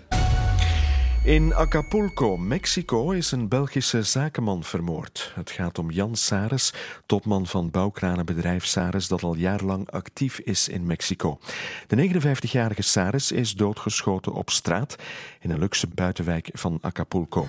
In 1.23 1.53
Acapulco, 1.53 2.37
Mexico, 2.37 3.11
is 3.11 3.31
een 3.31 3.47
Belgische 3.47 4.03
zakenman 4.03 4.63
vermoord. 4.63 5.31
Het 5.35 5.51
gaat 5.51 5.79
om 5.79 5.91
Jan 5.91 6.15
Sares, 6.15 6.73
topman 7.05 7.47
van 7.47 7.71
bouwkranenbedrijf 7.71 8.65
Sares, 8.65 9.07
dat 9.07 9.23
al 9.23 9.35
jarenlang 9.35 9.89
actief 9.89 10.39
is 10.39 10.67
in 10.67 10.85
Mexico. 10.85 11.39
De 11.87 12.09
59-jarige 12.09 12.81
Sares 12.81 13.31
is 13.31 13.53
doodgeschoten 13.53 14.33
op 14.33 14.49
straat 14.49 14.95
in 15.39 15.49
een 15.51 15.59
luxe 15.59 15.87
buitenwijk 15.87 16.49
van 16.53 16.77
Acapulco. 16.81 17.47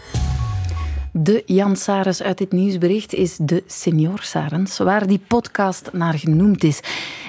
De 1.17 1.43
Jan 1.47 1.77
Sarens 1.77 2.23
uit 2.23 2.39
dit 2.39 2.53
nieuwsbericht 2.53 3.13
is 3.13 3.37
de 3.41 3.63
Senior 3.67 4.19
Sarens, 4.23 4.79
waar 4.79 5.07
die 5.07 5.21
podcast 5.27 5.93
naar 5.93 6.19
genoemd 6.19 6.65
is. 6.65 6.81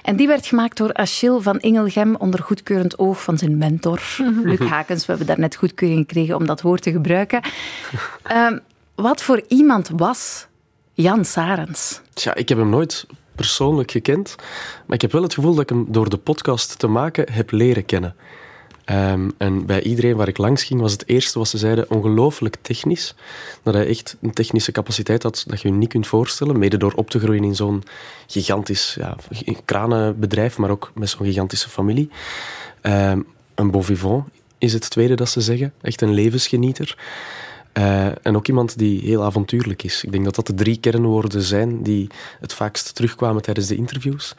En 0.04 0.15
die 0.15 0.27
werd 0.27 0.46
gemaakt 0.46 0.77
door 0.77 0.94
Achille 0.94 1.42
van 1.42 1.60
Ingelgem 1.60 2.15
onder 2.15 2.39
goedkeurend 2.39 3.00
oog 3.00 3.24
van 3.24 3.38
zijn 3.38 3.58
mentor, 3.58 4.01
Luc 4.44 4.60
Hakens. 4.60 5.06
We 5.06 5.10
hebben 5.10 5.27
daar 5.27 5.39
net 5.39 5.56
goedkeuring 5.56 6.00
gekregen 6.00 6.36
om 6.36 6.46
dat 6.46 6.62
woord 6.62 6.82
te 6.82 6.92
gebruiken. 6.92 7.42
Uh, 8.32 8.51
wat 8.96 9.22
voor 9.22 9.44
iemand 9.48 9.89
was 9.96 10.48
Jan 10.94 11.25
Sarens? 11.25 12.01
Tja, 12.13 12.36
ik 12.36 12.50
heb 12.50 12.58
hem 12.58 12.70
nooit 12.70 13.08
persoonlijk 13.36 13.92
gekend, 13.92 14.36
maar 14.86 14.96
ik 14.96 15.01
heb 15.01 15.12
wel 15.12 15.24
het 15.24 15.34
gevoel 15.34 15.54
dat 15.54 15.63
ik 15.63 15.70
hem 15.70 15.86
door 15.88 16.10
de 16.10 16.18
podcast 16.18 16.80
te 16.80 16.88
maken 16.88 17.32
heb 17.32 17.51
leren 17.51 17.86
kennen. 17.86 18.15
Um, 18.92 19.34
en 19.38 19.65
bij 19.65 19.82
iedereen 19.82 20.15
waar 20.15 20.27
ik 20.27 20.38
langs 20.38 20.63
ging, 20.63 20.82
was 20.82 20.92
het 20.92 21.08
eerste 21.08 21.39
wat 21.39 21.48
ze 21.48 21.58
zeiden 21.58 21.89
ongelooflijk 21.89 22.56
technisch. 22.62 23.15
Dat 23.63 23.74
hij 23.74 23.88
echt 23.88 24.18
een 24.22 24.34
technische 24.34 24.72
capaciteit 24.72 25.24
had 25.24 25.44
dat 25.48 25.62
je 25.62 25.68
je 25.68 25.74
niet 25.74 25.89
kunt 25.89 26.08
voorstellen. 26.08 26.60
Mede 26.60 26.77
door 26.77 26.94
op 26.94 27.10
te 27.10 27.20
groeien 27.20 27.44
in 27.44 27.56
zo'n 27.56 27.84
gigantisch 28.27 28.98
ja, 29.00 29.15
kranenbedrijf, 29.65 30.58
maar 30.58 30.70
ook 30.70 30.92
met 30.96 31.10
zo'n 31.10 31.25
gigantische 31.25 31.70
familie. 31.70 32.10
Een 33.56 33.72
bon 33.72 33.84
vivant 33.84 34.27
is 34.58 34.74
het 34.74 34.89
tweede 34.89 35.15
dat 35.15 35.30
ze 35.30 35.42
zeggen. 35.42 35.74
Echt 35.82 36.01
een 36.01 36.13
levensgenieter. 36.13 36.98
Uh, 37.77 38.06
en 38.06 38.36
ook 38.36 38.48
iemand 38.48 38.77
die 38.77 39.01
heel 39.01 39.24
avontuurlijk 39.24 39.84
is. 39.84 40.04
Ik 40.04 40.12
denk 40.12 40.24
dat 40.24 40.36
dat 40.36 40.48
de 40.48 40.54
drie 40.54 40.77
kernwoorden 40.80 41.42
zijn 41.42 41.84
die 41.84 42.10
het 42.39 42.54
vaakst 42.54 42.96
terugkwamen 42.96 43.42
tijdens 43.42 43.68
de 43.68 43.75
interviews. 43.75 44.36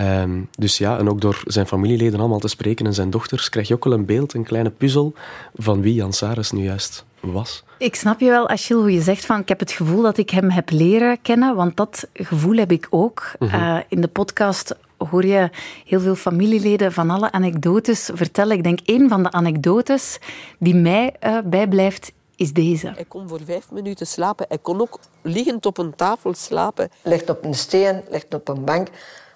Um, 0.00 0.48
dus 0.58 0.78
ja, 0.78 0.98
en 0.98 1.08
ook 1.08 1.20
door 1.20 1.42
zijn 1.46 1.66
familieleden 1.66 2.20
allemaal 2.20 2.38
te 2.38 2.48
spreken 2.48 2.86
en 2.86 2.94
zijn 2.94 3.10
dochters, 3.10 3.48
krijg 3.48 3.68
je 3.68 3.74
ook 3.74 3.84
wel 3.84 3.92
een 3.92 4.06
beeld, 4.06 4.34
een 4.34 4.44
kleine 4.44 4.70
puzzel 4.70 5.12
van 5.54 5.80
wie 5.80 5.94
Jan 5.94 6.12
Sares 6.12 6.50
nu 6.50 6.62
juist 6.62 7.04
was. 7.20 7.64
Ik 7.78 7.94
snap 7.94 8.20
je 8.20 8.28
wel, 8.28 8.48
Achille, 8.48 8.80
hoe 8.80 8.92
je 8.92 9.00
zegt 9.00 9.26
van 9.26 9.40
ik 9.40 9.48
heb 9.48 9.58
het 9.58 9.72
gevoel 9.72 10.02
dat 10.02 10.18
ik 10.18 10.30
hem 10.30 10.50
heb 10.50 10.70
leren 10.70 11.22
kennen, 11.22 11.56
want 11.56 11.76
dat 11.76 12.08
gevoel 12.12 12.56
heb 12.56 12.72
ik 12.72 12.86
ook. 12.90 13.32
Mm 13.38 13.48
-hmm. 13.48 13.60
uh, 13.60 13.78
in 13.88 14.00
de 14.00 14.08
podcast 14.08 14.76
hoor 14.96 15.24
je 15.26 15.50
heel 15.84 16.00
veel 16.00 16.14
familieleden 16.14 16.92
van 16.92 17.10
alle 17.10 17.32
anekdotes 17.32 18.10
vertellen. 18.14 18.56
Ik 18.56 18.62
denk, 18.62 18.78
een 18.84 19.08
van 19.08 19.22
de 19.22 19.30
anekdotes 19.30 20.18
die 20.58 20.74
mij 20.74 21.14
uh, 21.26 21.38
bijblijft, 21.44 22.12
is 22.36 22.52
deze. 22.52 22.92
Hij 22.94 23.04
kon 23.08 23.28
voor 23.28 23.40
vijf 23.44 23.70
minuten 23.70 24.06
slapen. 24.06 24.46
Hij 24.48 24.58
kon 24.58 24.80
ook 24.80 24.98
liggend 25.22 25.66
op 25.66 25.78
een 25.78 25.94
tafel 25.94 26.34
slapen. 26.34 26.88
Ligt 27.02 27.30
op 27.30 27.44
een 27.44 27.54
steen, 27.54 28.02
ligt 28.10 28.34
op 28.34 28.48
een 28.48 28.64
bank, 28.64 28.88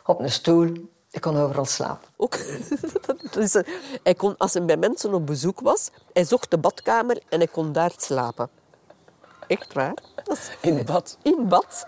op 0.04 0.20
een 0.20 0.30
stoel. 0.30 0.90
Ik 1.10 1.20
kon 1.20 1.36
overal 1.36 1.64
slapen. 1.64 2.08
Ook. 2.16 2.38
dus, 3.32 3.54
eh, 3.54 3.74
hij 4.02 4.14
kon, 4.14 4.34
als 4.38 4.52
hij 4.52 4.64
bij 4.64 4.76
mensen 4.76 5.14
op 5.14 5.26
bezoek 5.26 5.60
was, 5.60 5.90
hij 6.12 6.24
zocht 6.24 6.50
de 6.50 6.58
badkamer 6.58 7.22
en 7.28 7.38
hij 7.38 7.48
kon 7.48 7.72
daar 7.72 7.92
slapen. 7.96 8.48
Echt 9.46 9.72
waar? 9.72 9.94
In 10.60 10.84
bad. 10.84 11.18
In 11.22 11.48
bad. 11.48 11.86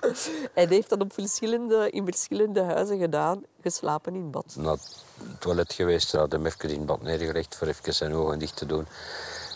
En 0.00 0.14
hij 0.54 0.66
heeft 0.66 0.88
dat 0.88 1.00
op 1.00 1.12
verschillende, 1.12 1.90
in 1.90 2.04
verschillende 2.04 2.62
huizen 2.62 2.98
gedaan, 2.98 3.42
geslapen 3.62 4.14
in 4.14 4.30
bad. 4.30 4.54
naar 4.56 4.72
het 4.72 5.04
toilet 5.38 5.72
geweest. 5.72 6.12
Had 6.12 6.32
hem 6.32 6.46
even 6.46 6.70
in 6.70 6.86
bad 6.86 7.02
neergelegd 7.02 7.56
voor 7.56 7.66
even 7.66 7.94
zijn 7.94 8.14
ogen 8.14 8.38
dicht 8.38 8.56
te 8.56 8.66
doen. 8.66 8.86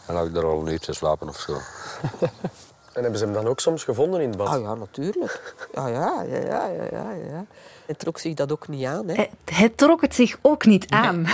En 0.07 0.15
lag 0.15 0.27
ik 0.27 0.37
er 0.37 0.45
al 0.45 0.61
een 0.61 0.67
uur 0.67 0.81
te 0.81 0.93
slapen 0.93 1.29
of 1.29 1.39
zo. 1.39 1.59
En 2.97 3.03
hebben 3.03 3.19
ze 3.19 3.25
hem 3.25 3.35
dan 3.35 3.47
ook 3.47 3.61
soms 3.61 3.85
gevonden 3.85 4.21
in 4.21 4.29
het 4.29 4.39
bad? 4.39 4.49
Ah 4.49 4.61
ja, 4.61 4.75
natuurlijk. 4.75 5.55
Ja, 5.75 5.89
ja, 5.89 6.25
ja, 6.31 6.37
ja, 6.37 6.67
ja, 6.67 6.89
ja. 6.91 7.11
ja. 7.31 7.45
Hij 7.87 7.95
trok 7.95 8.19
zich 8.19 8.35
dat 8.35 8.53
ook 8.53 8.69
niet 8.69 8.85
aan. 8.85 9.09
Hè. 9.09 9.15
Hij, 9.15 9.31
hij 9.45 9.69
trok 9.69 10.01
het 10.01 10.15
zich 10.15 10.39
ook 10.43 10.65
niet 10.65 10.91
aan. 10.91 11.27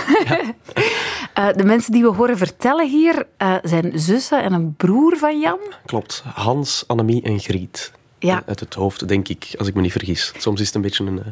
Eh, 1.33 1.47
de 1.55 1.63
mensen 1.63 1.91
die 1.91 2.03
we 2.03 2.13
horen 2.13 2.37
vertellen 2.37 2.89
hier 2.89 3.27
eh, 3.37 3.55
zijn 3.63 3.99
zussen 3.99 4.43
en 4.43 4.53
een 4.53 4.75
broer 4.75 5.17
van 5.17 5.39
Jan. 5.39 5.59
Klopt. 5.85 6.23
Hans, 6.33 6.83
Annemie 6.87 7.21
en 7.23 7.39
Griet. 7.39 7.91
Ja. 8.19 8.43
Uit 8.45 8.59
het 8.59 8.73
hoofd, 8.73 9.07
denk 9.07 9.27
ik, 9.27 9.55
als 9.57 9.67
ik 9.67 9.73
me 9.73 9.81
niet 9.81 9.91
vergis. 9.91 10.33
Soms 10.37 10.59
is 10.59 10.65
het 10.65 10.75
een 10.75 10.81
beetje 10.81 11.03
een, 11.05 11.19
eh, 11.19 11.25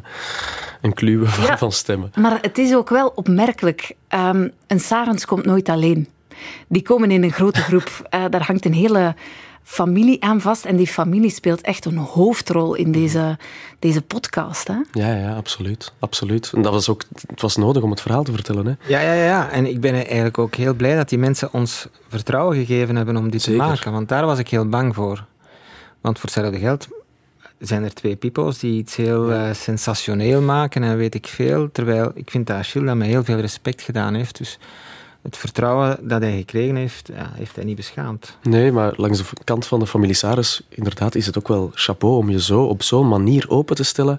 een 0.80 0.92
kluwe 0.94 1.26
van, 1.26 1.44
Ja. 1.44 1.58
van 1.58 1.72
stemmen. 1.72 2.10
Maar 2.18 2.38
het 2.40 2.58
is 2.58 2.74
ook 2.74 2.88
wel 2.88 3.12
opmerkelijk. 3.14 3.94
Ehm, 4.08 4.48
een 4.66 4.80
Sarens 4.80 5.24
komt 5.24 5.44
nooit 5.44 5.68
alleen. 5.68 6.08
Die 6.68 6.82
komen 6.82 7.10
in 7.10 7.22
een 7.22 7.32
grote 7.32 7.60
groep. 7.60 8.06
Eh, 8.10 8.24
daar 8.30 8.46
hangt 8.46 8.64
een 8.64 8.74
hele 8.74 9.14
familie 9.62 10.22
aan 10.22 10.40
vast. 10.40 10.64
En 10.64 10.76
die 10.76 10.86
familie 10.86 11.30
speelt 11.30 11.60
echt 11.60 11.84
een 11.84 11.96
hoofdrol 11.96 12.74
in 12.74 12.92
deze, 12.92 13.38
deze 13.78 14.02
podcast. 14.02 14.68
Hè? 14.68 14.76
Ja, 14.92 15.16
ja, 15.16 15.34
absoluut. 15.34 15.92
absoluut. 15.98 16.50
En 16.54 16.62
dat 16.62 16.72
was 16.72 16.88
ook, 16.88 17.04
het 17.26 17.40
was 17.40 17.56
nodig 17.56 17.82
om 17.82 17.90
het 17.90 18.00
verhaal 18.00 18.24
te 18.24 18.32
vertellen. 18.32 18.66
Hè? 18.66 18.72
Ja, 18.86 19.00
ja, 19.00 19.24
ja. 19.24 19.50
En 19.50 19.66
ik 19.66 19.80
ben 19.80 19.94
eigenlijk 19.94 20.38
ook 20.38 20.54
heel 20.54 20.74
blij 20.74 20.96
dat 20.96 21.08
die 21.08 21.18
mensen 21.18 21.52
ons 21.52 21.86
vertrouwen 22.08 22.56
gegeven 22.56 22.96
hebben 22.96 23.16
om 23.16 23.30
dit 23.30 23.42
Zeker. 23.42 23.60
te 23.60 23.66
maken. 23.66 23.92
Want 23.92 24.08
daar 24.08 24.26
was 24.26 24.38
ik 24.38 24.48
heel 24.48 24.68
bang 24.68 24.94
voor. 24.94 25.24
Want 26.00 26.18
voor 26.18 26.30
hetzelfde 26.30 26.58
geld 26.58 26.88
zijn 27.58 27.84
er 27.84 27.94
twee 27.94 28.16
peoples 28.16 28.58
die 28.58 28.78
iets 28.78 28.96
heel 28.96 29.32
eh, 29.32 29.52
sensationeel 29.52 30.40
maken 30.40 30.82
en 30.82 30.96
weet 30.96 31.14
ik 31.14 31.26
veel. 31.26 31.72
Terwijl 31.72 32.10
ik 32.14 32.30
vind 32.30 32.46
dat 32.46 32.56
Achille 32.56 32.86
dat 32.86 32.96
met 32.96 33.06
heel 33.06 33.24
veel 33.24 33.38
respect 33.38 33.82
gedaan 33.82 34.14
heeft. 34.14 34.38
Dus 34.38 34.58
het 35.22 35.36
vertrouwen 35.36 36.08
dat 36.08 36.20
hij 36.22 36.36
gekregen 36.36 36.76
heeft, 36.76 37.08
ja, 37.14 37.30
heeft 37.34 37.56
hij 37.56 37.64
niet 37.64 37.76
beschaamd. 37.76 38.36
Nee, 38.42 38.72
maar 38.72 38.92
langs 38.96 39.18
de 39.18 39.24
kant 39.44 39.66
van 39.66 39.78
de 39.78 39.86
familie 39.86 40.14
Saris, 40.14 40.60
inderdaad, 40.68 41.14
is 41.14 41.26
het 41.26 41.38
ook 41.38 41.48
wel 41.48 41.70
chapeau 41.74 42.16
om 42.16 42.30
je 42.30 42.40
zo 42.42 42.62
op 42.62 42.82
zo'n 42.82 43.08
manier 43.08 43.44
open 43.48 43.76
te 43.76 43.82
stellen 43.84 44.18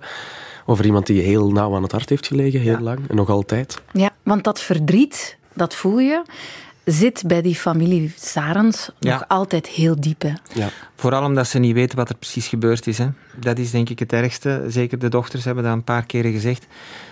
over 0.66 0.86
iemand 0.86 1.06
die 1.08 1.16
je 1.16 1.22
heel 1.22 1.52
nauw 1.52 1.76
aan 1.76 1.84
het 1.84 1.92
hart 1.92 2.10
heeft 2.10 2.28
gelegen, 2.28 2.60
heel 2.60 2.72
Ja. 2.78 2.82
lang 2.82 3.00
en 3.10 3.16
nog 3.16 3.30
altijd. 3.30 3.82
Ja, 3.92 4.10
want 4.24 4.44
dat 4.44 4.60
verdriet, 4.62 5.38
dat 5.54 5.76
voel 5.76 6.00
je, 6.00 6.24
zit 6.86 7.24
bij 7.28 7.42
die 7.42 7.56
familie 7.56 8.14
Sarens 8.18 8.90
Ja. 9.00 9.14
nog 9.14 9.28
altijd 9.28 9.68
heel 9.68 10.00
diep. 10.00 10.22
Hè? 10.22 10.34
Ja. 10.54 10.70
Vooral 10.96 11.24
omdat 11.24 11.48
ze 11.48 11.60
niet 11.60 11.74
weten 11.74 11.98
wat 11.98 12.10
er 12.10 12.16
precies 12.16 12.48
gebeurd 12.48 12.88
is. 12.88 12.98
Hè. 12.98 13.08
Dat 13.40 13.58
is 13.58 13.72
denk 13.72 13.90
ik 13.90 14.00
het 14.00 14.14
ergste. 14.14 14.64
Zeker 14.68 15.00
de 15.00 15.10
dochters 15.10 15.44
hebben 15.46 15.64
dat 15.64 15.74
een 15.74 15.84
paar 15.84 16.06
keren 16.06 16.32
gezegd. 16.32 16.68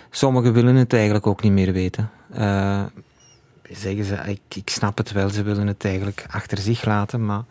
Sommigen 0.10 0.54
willen 0.54 0.76
het 0.76 0.94
eigenlijk 0.94 1.28
ook 1.28 1.42
niet 1.44 1.52
meer 1.52 1.74
weten. 1.74 2.10
Eh, 2.34 2.82
zeggen 3.70 4.04
ze, 4.04 4.16
ik, 4.16 4.56
ik 4.56 4.70
snap 4.70 4.98
het 4.98 5.12
wel, 5.12 5.30
ze 5.30 5.44
willen 5.44 5.68
het 5.68 5.86
eigenlijk 5.86 6.26
achter 6.30 6.58
zich 6.58 6.86
laten, 6.86 7.26
maar 7.26 7.44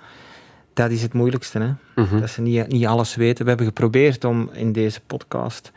dat 0.72 0.90
is 0.90 1.02
het 1.02 1.12
moeilijkste. 1.12 1.58
Hè? 1.58 2.02
Mhm. 2.02 2.20
Dat 2.20 2.30
ze 2.30 2.40
niet, 2.40 2.68
niet 2.68 2.86
alles 2.86 3.14
weten. 3.14 3.42
We 3.42 3.48
hebben 3.48 3.66
geprobeerd 3.66 4.24
om 4.24 4.50
in 4.52 4.72
deze 4.72 5.00
podcast 5.06 5.72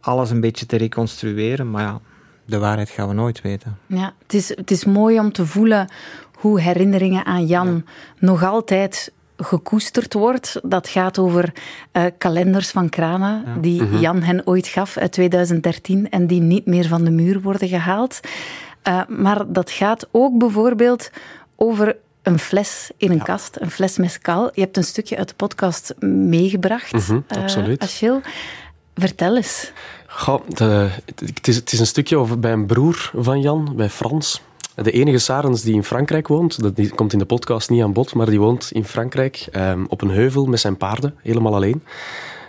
alles 0.00 0.30
een 0.30 0.40
beetje 0.40 0.66
te 0.66 0.76
reconstrueren, 0.76 1.70
maar 1.70 1.82
ja, 1.82 2.00
de 2.44 2.58
waarheid 2.58 2.90
gaan 2.90 3.08
we 3.08 3.14
nooit 3.14 3.40
weten. 3.40 3.78
Ja, 3.86 4.12
het, 4.22 4.34
is, 4.34 4.48
het 4.48 4.70
is 4.70 4.84
mooi 4.84 5.18
om 5.18 5.32
te 5.32 5.46
voelen 5.46 5.88
hoe 6.32 6.60
herinneringen 6.60 7.24
aan 7.24 7.46
Jan 7.46 7.84
nog 8.18 8.44
altijd 8.44 9.12
gekoesterd 9.36 10.12
wordt. 10.12 10.60
Dat 10.62 10.88
gaat 10.88 11.18
over 11.18 11.52
eh, 11.92 12.04
kalenders 12.18 12.70
van 12.70 12.88
kranen 12.88 13.60
die 13.60 13.98
Jan 13.98 14.22
hen 14.22 14.46
ooit 14.46 14.66
gaf 14.66 14.96
uit 14.96 15.12
2013 15.12 16.10
en 16.10 16.26
die 16.26 16.40
niet 16.40 16.66
meer 16.66 16.86
van 16.86 17.04
de 17.04 17.10
muur 17.10 17.40
worden 17.40 17.68
gehaald. 17.68 18.20
Eh, 18.88 19.00
maar 19.08 19.52
dat 19.52 19.70
gaat 19.70 20.08
ook 20.10 20.38
bijvoorbeeld 20.38 21.10
over 21.56 21.96
een 22.22 22.38
fles 22.38 22.90
in 22.96 23.10
een 23.10 23.22
kast, 23.22 23.56
een 23.60 23.70
fles 23.70 23.96
mescal. 23.98 24.50
Je 24.54 24.60
hebt 24.60 24.76
een 24.76 24.84
stukje 24.84 25.16
uit 25.16 25.28
de 25.28 25.34
podcast 25.34 25.94
meegebracht, 26.00 26.92
Mhm, 26.92 27.20
eh, 27.28 27.42
absoluut. 27.42 27.80
Achille. 27.82 28.20
Vertel 28.94 29.36
eens. 29.36 29.72
Goh, 30.06 30.40
de- 30.48 30.88
het, 31.14 31.48
is, 31.48 31.56
het 31.56 31.72
is 31.72 31.78
een 31.80 31.86
stukje 31.86 32.16
over 32.16 32.38
bij 32.38 32.52
een 32.52 32.66
broer 32.66 33.10
van 33.14 33.40
Jan, 33.40 33.72
bij 33.76 33.88
Frans. 33.90 34.42
De 34.74 34.90
enige 34.90 35.18
Sarens 35.18 35.62
die 35.62 35.74
in 35.74 35.84
Frankrijk 35.84 36.28
woont, 36.28 36.60
dat 36.62 36.76
die 36.76 36.94
komt 36.94 37.12
in 37.12 37.18
de 37.18 37.24
podcast 37.24 37.70
niet 37.70 37.82
aan 37.82 37.92
bod, 37.92 38.14
maar 38.14 38.26
die 38.26 38.40
woont 38.40 38.70
in 38.72 38.84
Frankrijk 38.84 39.46
ehm, 39.52 39.84
op 39.88 40.00
een 40.02 40.10
heuvel 40.10 40.46
met 40.46 40.60
zijn 40.60 40.76
paarden, 40.76 41.14
helemaal 41.22 41.54
alleen. 41.54 41.84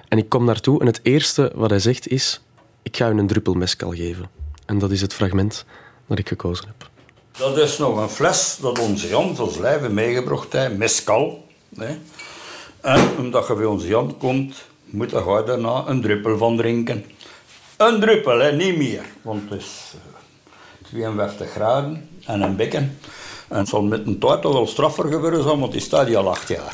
En 0.08 0.18
ik 0.18 0.30
kom 0.30 0.46
naartoe 0.46 0.80
en 0.80 0.86
het 0.86 1.00
eerste 1.04 1.52
wat 1.56 1.70
hij 1.70 1.80
zegt 1.80 2.08
is: 2.08 2.42
Ik 2.82 2.98
ga 2.98 3.10
u 3.10 3.18
een 3.18 3.28
druppel 3.28 3.54
mescal 3.54 3.92
geven. 3.92 4.30
En 4.66 4.78
dat 4.80 4.92
is 4.92 5.02
het 5.02 5.14
fragment 5.14 5.66
dat 6.10 6.20
ik 6.20 6.28
gekozen 6.28 6.66
heb. 6.66 6.90
Dat 7.38 7.58
is 7.58 7.78
nog 7.78 7.98
een 7.98 8.10
fles 8.10 8.58
dat 8.62 8.80
onze 8.80 9.08
Jan 9.08 9.36
van 9.36 9.52
Slijven 9.52 9.94
meegebracht 9.94 10.54
heeft, 10.54 10.78
mescal. 10.78 11.48
En 12.82 13.10
omdat 13.18 13.48
je 13.48 13.56
bij 13.56 13.66
onze 13.66 13.88
Jan 13.88 14.18
komt, 14.18 14.66
moet 14.86 15.12
je 15.12 15.44
daarna 15.46 15.84
een 15.88 16.02
druppel 16.02 16.38
van 16.38 16.58
drinken. 16.58 17.06
Een 17.78 18.00
druppel, 18.00 18.40
hè, 18.40 18.52
niet 18.52 18.78
meer. 18.78 19.06
Want 19.22 19.50
het 19.50 19.60
is 19.60 19.94
eh, 20.82 20.90
42 20.90 21.52
graden 21.52 22.10
en 22.26 22.42
een 22.42 22.56
bekken. 22.56 23.00
En 23.48 23.58
het 23.58 23.68
zal 23.68 23.82
met 23.82 24.08
een 24.08 24.20
toch 24.20 24.42
wel 24.42 24.68
straffer 24.68 25.12
gebeuren, 25.12 25.60
want 25.60 25.72
die 25.72 25.82
staat 25.82 26.08
hier 26.08 26.18
al 26.18 26.30
acht 26.30 26.48
jaar. 26.48 26.74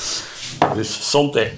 dus 0.74 1.10
zonde. 1.10 1.52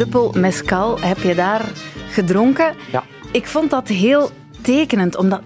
Druppel 0.00 0.32
mescal 0.36 1.00
heb 1.00 1.18
je 1.18 1.34
daar 1.34 1.64
gedronken. 2.08 2.74
Ja. 2.92 3.04
Ik 3.32 3.46
vond 3.46 3.70
dat 3.70 3.88
heel 3.88 4.30
tekenend, 4.60 5.16
omdat 5.16 5.40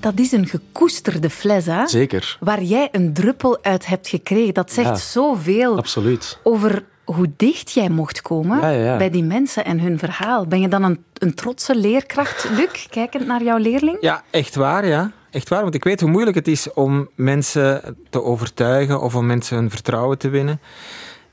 dat 0.00 0.18
is 0.18 0.32
een 0.32 0.46
gekoesterde 0.46 1.30
fles, 1.30 1.66
hè? 1.66 1.86
Zeker, 1.86 2.36
Waar 2.40 2.62
jij 2.62 2.88
een 2.92 3.12
druppel 3.12 3.58
uit 3.62 3.86
hebt 3.86 4.08
gekregen. 4.08 4.54
Dat 4.54 4.72
zegt 4.72 4.88
Ja. 4.88 4.94
zoveel 4.96 5.76
absoluut. 5.76 6.38
over 6.42 6.84
hoe 7.04 7.30
dicht 7.36 7.70
jij 7.72 7.88
mocht 7.88 8.22
komen 8.22 8.60
Ja, 8.60 8.68
ja, 8.70 8.84
ja. 8.84 8.96
bij 8.96 9.10
die 9.10 9.24
mensen 9.24 9.64
en 9.64 9.80
hun 9.80 9.98
verhaal. 9.98 10.46
Ben 10.46 10.60
je 10.60 10.68
dan 10.68 10.82
een, 10.82 11.04
een 11.18 11.34
trotse 11.34 11.76
leerkracht, 11.76 12.48
Luc, 12.56 12.86
kijkend 12.90 13.26
naar 13.26 13.42
jouw 13.42 13.58
leerling? 13.58 13.96
Ja, 14.00 14.22
echt 14.30 14.54
waar, 14.54 14.86
ja. 14.86 15.10
Echt 15.30 15.48
waar, 15.48 15.62
want 15.62 15.74
ik 15.74 15.84
weet 15.84 16.00
hoe 16.00 16.10
moeilijk 16.10 16.36
het 16.36 16.48
is 16.48 16.72
om 16.72 17.08
mensen 17.14 17.96
te 18.10 18.22
overtuigen 18.22 19.00
of 19.00 19.14
om 19.14 19.26
mensen 19.26 19.56
hun 19.56 19.70
vertrouwen 19.70 20.18
te 20.18 20.28
winnen. 20.28 20.60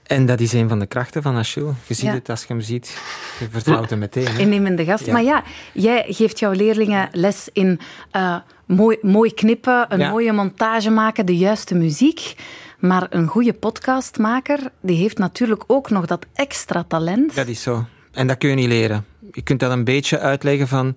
En 0.08 0.26
dat 0.26 0.40
is 0.40 0.54
een 0.54 0.70
van 0.70 0.80
de 0.80 0.86
krachten 0.86 1.22
van 1.22 1.36
Achille. 1.36 1.72
Je 1.88 1.94
ziet 1.94 2.06
Ja. 2.06 2.14
het 2.14 2.30
als 2.30 2.42
je 2.42 2.48
hem 2.48 2.62
ziet, 2.62 2.98
je 3.40 3.48
vertrouwt 3.50 3.90
hem 3.90 4.00
meteen. 4.00 4.28
hè. 4.28 4.40
Innemende 4.40 4.86
gast. 4.86 5.06
Ja. 5.06 5.14
Maar 5.14 5.24
ja, 5.24 5.44
jij 5.74 6.06
geeft 6.08 6.40
jouw 6.40 6.52
leerlingen 6.52 7.10
les 7.12 7.50
in 7.54 7.80
eh, 8.12 8.36
mooi, 8.66 8.98
mooi 9.02 9.34
knippen, 9.34 9.86
een 9.90 10.00
Ja. 10.00 10.10
mooie 10.10 10.32
montage 10.32 10.90
maken, 10.90 11.26
de 11.26 11.38
juiste 11.38 11.76
muziek. 11.76 12.36
Maar 12.80 13.08
een 13.10 13.28
goede 13.28 13.54
podcastmaker, 13.54 14.60
die 14.82 14.98
heeft 14.98 15.18
natuurlijk 15.18 15.64
ook 15.68 15.90
nog 15.90 16.06
dat 16.06 16.26
extra 16.34 16.84
talent. 16.88 17.36
Dat 17.36 17.48
is 17.48 17.62
zo. 17.62 17.86
En 18.12 18.28
dat 18.28 18.38
kun 18.38 18.50
je 18.50 18.56
niet 18.56 18.68
leren. 18.68 19.06
Je 19.32 19.42
kunt 19.42 19.60
dat 19.60 19.72
een 19.72 19.84
beetje 19.84 20.20
uitleggen 20.20 20.68
van... 20.68 20.96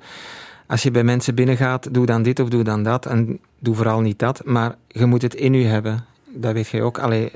Als 0.67 0.83
je 0.83 0.91
bij 0.91 1.05
mensen 1.05 1.35
binnengaat, 1.35 1.95
doe 1.95 2.07
dan 2.07 2.23
dit 2.23 2.41
of 2.41 2.49
doe 2.49 2.63
dan 2.65 2.83
dat. 2.83 3.07
En 3.07 3.41
doe 3.59 3.75
vooral 3.75 4.01
niet 4.01 4.19
dat. 4.19 4.45
Maar 4.45 4.75
je 4.89 5.07
moet 5.07 5.23
het 5.23 5.35
in 5.35 5.53
je 5.53 5.67
hebben. 5.67 6.05
Dat 6.29 6.53
weet 6.53 6.69
je 6.69 6.83
ook. 6.83 6.99
Allee, 6.99 7.31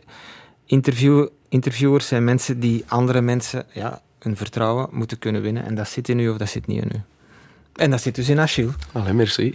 interview, 0.66 1.26
interviewers 1.48 2.06
zijn 2.06 2.24
mensen 2.24 2.60
die 2.60 2.84
andere 2.88 3.20
mensen 3.20 3.66
ja, 3.72 4.02
hun 4.18 4.36
vertrouwen 4.36 4.88
moeten 4.90 5.18
kunnen 5.18 5.42
winnen. 5.42 5.64
En 5.64 5.74
dat 5.74 5.88
zit 5.88 6.08
in 6.08 6.18
u 6.18 6.28
of 6.28 6.36
dat 6.36 6.48
zit 6.48 6.66
niet 6.66 6.82
in 6.82 6.90
u. 6.94 7.00
En 7.74 7.90
dat 7.90 8.00
zit 8.02 8.14
dus 8.14 8.28
in 8.28 8.40
Achille. 8.40 8.70
Allee, 8.92 9.12
merci. 9.12 9.54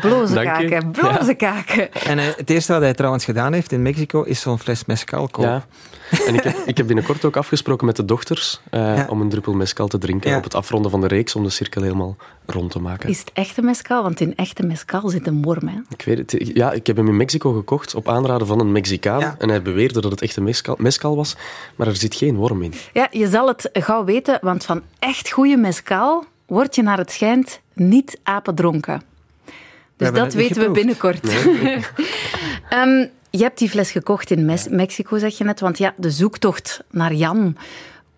Bloze 0.00 0.34
kaken, 0.34 0.90
bloze 0.90 1.34
kaken. 1.34 1.92
En 1.92 2.18
eh, 2.18 2.24
het 2.36 2.50
eerste 2.50 2.72
wat 2.72 2.82
hij 2.82 2.94
trouwens 2.94 3.24
gedaan 3.24 3.52
heeft 3.52 3.72
in 3.72 3.82
Mexico 3.82 4.22
is 4.22 4.40
zo'n 4.40 4.58
fles 4.58 4.84
mezcal 4.84 5.28
kopen. 5.28 5.50
Ja. 5.50 5.66
En 6.26 6.34
ik 6.34 6.42
heb, 6.42 6.56
ik 6.66 6.76
heb 6.76 6.86
binnenkort 6.86 7.24
ook 7.24 7.36
afgesproken 7.36 7.86
met 7.86 7.96
de 7.96 8.04
dochters 8.04 8.60
eh, 8.70 8.80
Ja. 8.96 9.06
om 9.10 9.20
een 9.20 9.28
druppel 9.28 9.52
mescal 9.52 9.88
te 9.88 9.98
drinken 9.98 10.30
Ja. 10.30 10.36
op 10.36 10.44
het 10.44 10.54
afronden 10.54 10.90
van 10.90 11.00
de 11.00 11.06
reeks 11.06 11.34
om 11.34 11.42
de 11.42 11.50
cirkel 11.50 11.82
helemaal 11.82 12.16
rond 12.46 12.70
te 12.70 12.78
maken. 12.78 13.08
Is 13.08 13.18
het 13.18 13.30
echte 13.32 13.62
mescal? 13.62 14.02
Want 14.02 14.20
in 14.20 14.36
echte 14.36 14.62
mescal 14.66 15.08
zit 15.08 15.26
een 15.26 15.42
worm, 15.42 15.68
hè? 15.68 15.78
Ik 15.88 16.02
weet 16.02 16.18
het. 16.18 16.50
Ja, 16.54 16.72
ik 16.72 16.86
heb 16.86 16.96
hem 16.96 17.08
in 17.08 17.16
Mexico 17.16 17.52
gekocht 17.52 17.94
op 17.94 18.08
aanraden 18.08 18.46
van 18.46 18.60
een 18.60 18.72
Mexicaan. 18.72 19.20
Ja. 19.20 19.34
En 19.38 19.48
hij 19.48 19.62
beweerde 19.62 20.00
dat 20.00 20.10
het 20.10 20.22
echt 20.22 20.36
een 20.36 20.42
mescal, 20.42 20.74
mescal 20.78 21.16
was, 21.16 21.36
maar 21.76 21.86
er 21.86 21.96
zit 21.96 22.14
geen 22.14 22.36
worm 22.36 22.62
in. 22.62 22.72
Ja, 22.92 23.08
je 23.10 23.28
zal 23.28 23.48
het 23.48 23.68
gauw 23.72 24.04
weten, 24.04 24.38
want 24.42 24.64
van 24.64 24.82
echt 24.98 25.30
goede 25.30 25.56
mescal 25.56 26.24
word 26.48 26.74
je 26.74 26.82
naar 26.82 26.98
het 26.98 27.12
schijnt 27.12 27.60
niet 27.74 28.18
apendronken. 28.22 29.02
Dus 29.96 30.12
dat 30.12 30.34
weten 30.34 30.62
we 30.62 30.70
binnenkort. 30.70 31.28
Ehm, 32.68 33.06
je 33.30 33.42
hebt 33.42 33.58
die 33.58 33.68
fles 33.68 33.90
gekocht 33.90 34.30
in 34.30 34.44
Mes- 34.44 34.68
Mexico, 34.68 35.18
zeg 35.18 35.38
je 35.38 35.44
net. 35.44 35.60
Want 35.60 35.78
ja, 35.78 35.94
de 35.96 36.10
zoektocht 36.10 36.84
naar 36.90 37.14
Jan 37.14 37.56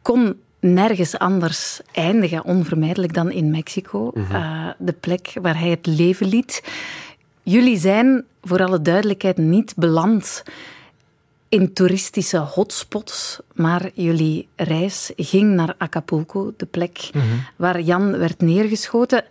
kon 0.03 0.41
nergens 0.61 1.19
anders 1.19 1.81
eindigen, 1.93 2.45
onvermijdelijk 2.45 3.15
dan 3.15 3.31
in 3.31 3.51
Mexico. 3.51 4.13
Eh, 4.31 4.69
de 4.79 4.93
plek 4.93 5.33
waar 5.43 5.59
hij 5.59 5.69
het 5.71 5.87
leven 5.87 6.27
liet. 6.27 6.63
Jullie 7.43 7.79
zijn, 7.79 8.25
voor 8.43 8.65
alle 8.65 8.83
duidelijkheid, 8.83 9.37
niet 9.37 9.73
beland 9.77 10.43
in 11.50 11.73
toeristische 11.73 12.38
hotspots, 12.38 13.40
maar 13.54 13.90
jullie 13.95 14.49
reis 14.57 15.12
ging 15.16 15.54
naar 15.54 15.75
Acapulco, 15.78 16.52
de 16.57 16.66
plek 16.66 17.11
waar 17.57 17.80
Jan 17.80 18.19
werd 18.19 18.40
neergeschoten. 18.40 19.25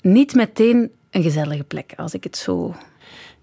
Niet 0.00 0.34
meteen 0.34 0.90
een 1.10 1.22
gezellige 1.22 1.64
plek, 1.64 1.92
als 1.96 2.14
ik 2.14 2.24
het 2.24 2.36
zo... 2.36 2.74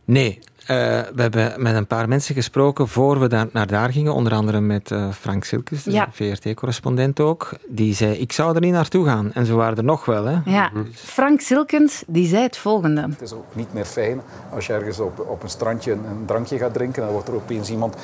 Nee, 0.06 0.40
we 0.68 1.14
hebben 1.16 1.62
met 1.62 1.76
een 1.76 1.88
paar 1.88 2.08
mensen 2.08 2.36
gesproken 2.36 2.88
voor 2.88 3.20
we 3.20 3.28
daar, 3.28 3.48
naar 3.52 3.68
daar 3.68 3.92
gingen. 3.92 4.14
Onder 4.14 4.34
andere 4.34 4.60
met 4.60 4.92
eh, 4.92 5.12
Frank 5.12 5.44
Silkes, 5.44 5.84
de 5.84 5.92
Ja. 5.92 6.08
VRT-correspondent 6.12 7.20
ook. 7.20 7.50
Die 7.68 7.94
zei, 7.96 8.14
ik 8.14 8.32
zou 8.32 8.56
er 8.56 8.62
niet 8.62 8.74
naartoe 8.74 9.06
gaan. 9.06 9.34
En 9.34 9.46
zo 9.46 9.56
waren 9.56 9.78
er 9.78 9.84
nog 9.84 10.06
wel. 10.06 10.26
Hè. 10.26 10.38
Ja, 10.46 10.72
Frank 10.94 11.42
Silkens 11.42 12.04
die 12.08 12.28
zei 12.28 12.42
het 12.44 12.58
volgende. 12.58 13.02
Het 13.02 13.22
is 13.22 13.34
ook 13.34 13.46
niet 13.54 13.74
meer 13.74 13.86
fijn 13.86 14.22
als 14.54 14.68
je 14.68 14.74
ergens 14.74 15.00
op, 15.00 15.26
op 15.30 15.44
een 15.44 15.50
strandje 15.50 15.92
een, 15.92 16.06
een 16.06 16.26
drankje 16.26 16.58
gaat 16.58 16.74
drinken 16.74 16.96
en 16.96 17.04
dan 17.04 17.12
wordt 17.14 17.28
er 17.28 17.36
opeens 17.36 17.70
iemand 17.70 17.96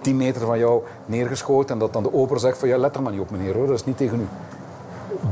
10 0.00 0.16
meter 0.16 0.40
van 0.46 0.58
jou 0.58 0.82
neergeschoten 1.06 1.74
en 1.74 1.78
dat 1.78 1.92
dan 1.92 2.02
de 2.02 2.12
ober 2.12 2.40
zegt 2.40 2.58
van 2.58 2.68
ja, 2.68 2.76
let 2.78 2.96
er 2.96 3.02
maar 3.02 3.12
niet 3.12 3.20
op 3.20 3.30
meneer 3.30 3.54
hoor, 3.54 3.66
dat 3.66 3.74
is 3.76 3.84
niet 3.84 3.96
tegen 3.96 4.20
u. 4.20 4.26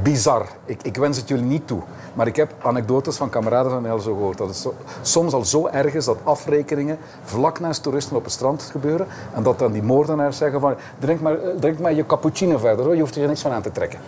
Bizar. 0.02 0.46
Ik, 0.64 0.82
ik 0.82 0.96
wens 0.96 1.16
het 1.16 1.28
jullie 1.28 1.44
niet 1.44 1.66
toe. 1.66 1.82
Maar 2.14 2.26
ik 2.26 2.36
heb 2.36 2.54
anekdotes 2.62 3.16
van 3.16 3.30
kameraden 3.30 3.70
van 3.70 3.82
mij 3.82 3.90
al 3.90 3.98
zo 3.98 4.14
gehoord. 4.14 4.38
Dat 4.38 4.48
het 4.48 4.56
zo- 4.56 4.74
soms 5.02 5.32
al 5.32 5.44
zo 5.44 5.66
erg 5.66 5.94
is 5.94 6.04
dat 6.04 6.18
afrekeningen 6.24 6.98
vlak 7.24 7.60
naast 7.60 7.82
toeristen 7.82 8.16
op 8.16 8.24
het 8.24 8.32
strand 8.32 8.68
gebeuren. 8.70 9.06
En 9.34 9.42
dat 9.42 9.58
dan 9.58 9.72
die 9.72 9.82
moordenaars 9.82 10.36
zeggen 10.36 10.60
van 10.60 10.74
drink 10.98 11.20
maar, 11.20 11.38
eh, 11.38 11.48
drink 11.60 11.78
maar 11.78 11.94
je 11.94 12.06
cappuccino 12.06 12.58
verder 12.58 12.84
hoor, 12.84 12.94
je 12.94 13.00
hoeft 13.00 13.16
er 13.16 13.26
niks 13.26 13.40
van 13.42 13.50
aan 13.52 13.62
te 13.62 13.72
trekken. 13.72 13.98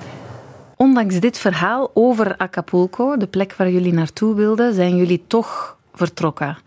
Ondanks 0.76 1.20
dit 1.20 1.38
verhaal 1.38 1.90
over 1.94 2.34
Acapulco, 2.36 3.16
de 3.16 3.26
plek 3.26 3.54
waar 3.56 3.70
jullie 3.70 3.92
naartoe 3.92 4.34
wilden, 4.34 4.74
zijn 4.74 4.96
jullie 4.96 5.24
toch 5.26 5.76
vertrokken. 5.94 6.58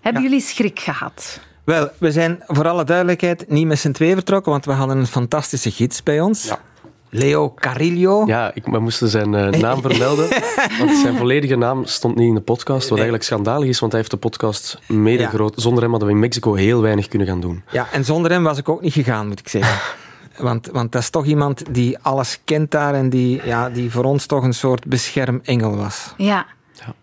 Hebben 0.00 0.22
jullie 0.22 0.40
schrik 0.40 0.78
gehad? 0.80 1.40
Wel, 1.64 1.88
we 1.98 2.12
zijn 2.12 2.42
voor 2.46 2.68
alle 2.68 2.84
duidelijkheid 2.84 3.48
niet 3.48 3.66
met 3.66 3.78
z'n 3.78 3.90
twee 3.92 4.12
vertrokken, 4.14 4.52
want 4.52 4.64
we 4.64 4.72
hadden 4.72 4.96
een 4.96 5.06
fantastische 5.06 5.70
gids 5.70 6.02
bij 6.02 6.20
ons. 6.20 6.44
Ja. 6.44 6.58
Leo 7.18 7.54
Carillo. 7.54 8.26
Ja, 8.26 8.50
ik, 8.54 8.64
we 8.66 8.78
moesten 8.78 9.08
zijn 9.08 9.34
eh, 9.34 9.60
naam 9.60 9.80
vermelden. 9.80 10.28
Want 10.78 10.96
zijn 10.96 11.16
volledige 11.16 11.56
naam 11.56 11.84
stond 11.84 12.16
niet 12.16 12.28
in 12.28 12.34
de 12.34 12.40
podcast. 12.40 12.82
Wat 12.88 12.98
eigenlijk 12.98 13.26
schandalig 13.26 13.68
is, 13.68 13.78
want 13.78 13.92
hij 13.92 14.00
heeft 14.00 14.12
de 14.12 14.18
podcast 14.20 14.78
mede 14.88 15.22
Ja. 15.22 15.28
groot. 15.28 15.52
Zonder 15.56 15.82
hem 15.82 15.90
hadden 15.90 16.08
we 16.08 16.14
in 16.14 16.20
Mexico 16.20 16.54
heel 16.54 16.80
weinig 16.82 17.08
kunnen 17.08 17.26
gaan 17.28 17.40
doen. 17.40 17.62
Ja, 17.70 17.86
en 17.92 18.04
zonder 18.04 18.30
hem 18.30 18.42
was 18.42 18.58
ik 18.58 18.68
ook 18.68 18.80
niet 18.80 18.92
gegaan, 18.92 19.28
moet 19.28 19.38
ik 19.38 19.48
zeggen. 19.48 19.76
Want, 20.36 20.68
want 20.72 20.92
dat 20.92 21.02
is 21.02 21.10
toch 21.10 21.24
iemand 21.24 21.74
die 21.74 21.98
alles 22.02 22.40
kent 22.44 22.70
daar 22.70 22.94
en 22.94 23.08
die, 23.10 23.40
ja, 23.44 23.70
die 23.70 23.90
voor 23.90 24.04
ons 24.04 24.26
toch 24.26 24.42
een 24.42 24.54
soort 24.54 24.86
beschermengel 24.86 25.76
was. 25.76 26.14
Ja. 26.16 26.46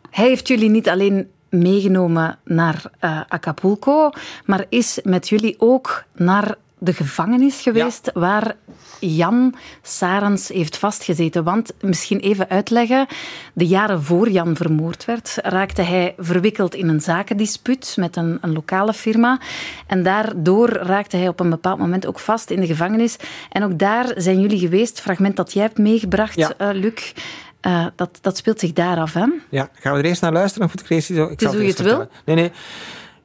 Hij 0.09 0.27
heeft 0.27 0.47
jullie 0.47 0.69
niet 0.69 0.89
alleen 0.89 1.27
meegenomen 1.49 2.37
naar 2.45 2.83
eh, 2.99 3.19
Acapulco, 3.27 4.09
maar 4.45 4.65
is 4.69 4.99
met 5.03 5.29
jullie 5.29 5.55
ook 5.57 6.03
naar 6.15 6.55
de 6.83 6.93
gevangenis 6.93 7.61
geweest 7.61 8.11
waar 8.13 8.55
Jan 8.99 9.55
Sarens 9.81 10.47
heeft 10.47 10.77
vastgezeten. 10.77 11.43
Want, 11.43 11.73
misschien 11.81 12.19
even 12.19 12.49
uitleggen, 12.49 13.07
de 13.53 13.67
jaren 13.67 14.03
voor 14.03 14.29
Jan 14.29 14.55
vermoord 14.55 15.05
werd, 15.05 15.37
raakte 15.41 15.81
hij 15.81 16.13
verwikkeld 16.17 16.75
in 16.75 16.87
een 16.87 17.01
zakendispuut 17.01 17.95
met 17.99 18.15
een, 18.15 18.37
een 18.41 18.53
lokale 18.53 18.93
firma. 18.93 19.39
En 19.87 20.03
daardoor 20.03 20.69
raakte 20.69 21.17
hij 21.17 21.27
op 21.27 21.39
een 21.39 21.49
bepaald 21.49 21.79
moment 21.79 22.05
ook 22.05 22.19
vast 22.19 22.49
in 22.49 22.59
de 22.59 22.67
gevangenis. 22.67 23.17
En 23.49 23.63
ook 23.63 23.79
daar 23.79 24.13
zijn 24.17 24.39
jullie 24.39 24.59
geweest, 24.59 25.01
fragment 25.01 25.35
dat 25.35 25.53
jij 25.53 25.63
hebt 25.63 25.77
meegebracht, 25.77 26.35
Ja. 26.35 26.51
eh, 26.57 26.69
Luc. 26.73 27.13
Eh, 27.59 27.85
dat, 27.95 28.17
dat 28.21 28.37
speelt 28.37 28.59
zich 28.59 28.73
daar 28.73 28.97
af, 28.97 29.13
hè? 29.13 29.25
Ja, 29.49 29.69
gaan 29.73 29.93
we 29.93 29.99
er 29.99 30.05
eerst 30.05 30.21
naar 30.21 30.31
luisteren? 30.33 30.67
Of 30.67 30.73
ik 30.73 30.89
ik 30.89 30.97
is 30.97 31.07
zal 31.07 31.25
hoe 31.51 31.59
je 31.59 31.65
eerst 31.65 31.77
het 31.77 31.87
wil. 31.87 32.07
Nee, 32.25 32.35
nee. 32.35 32.51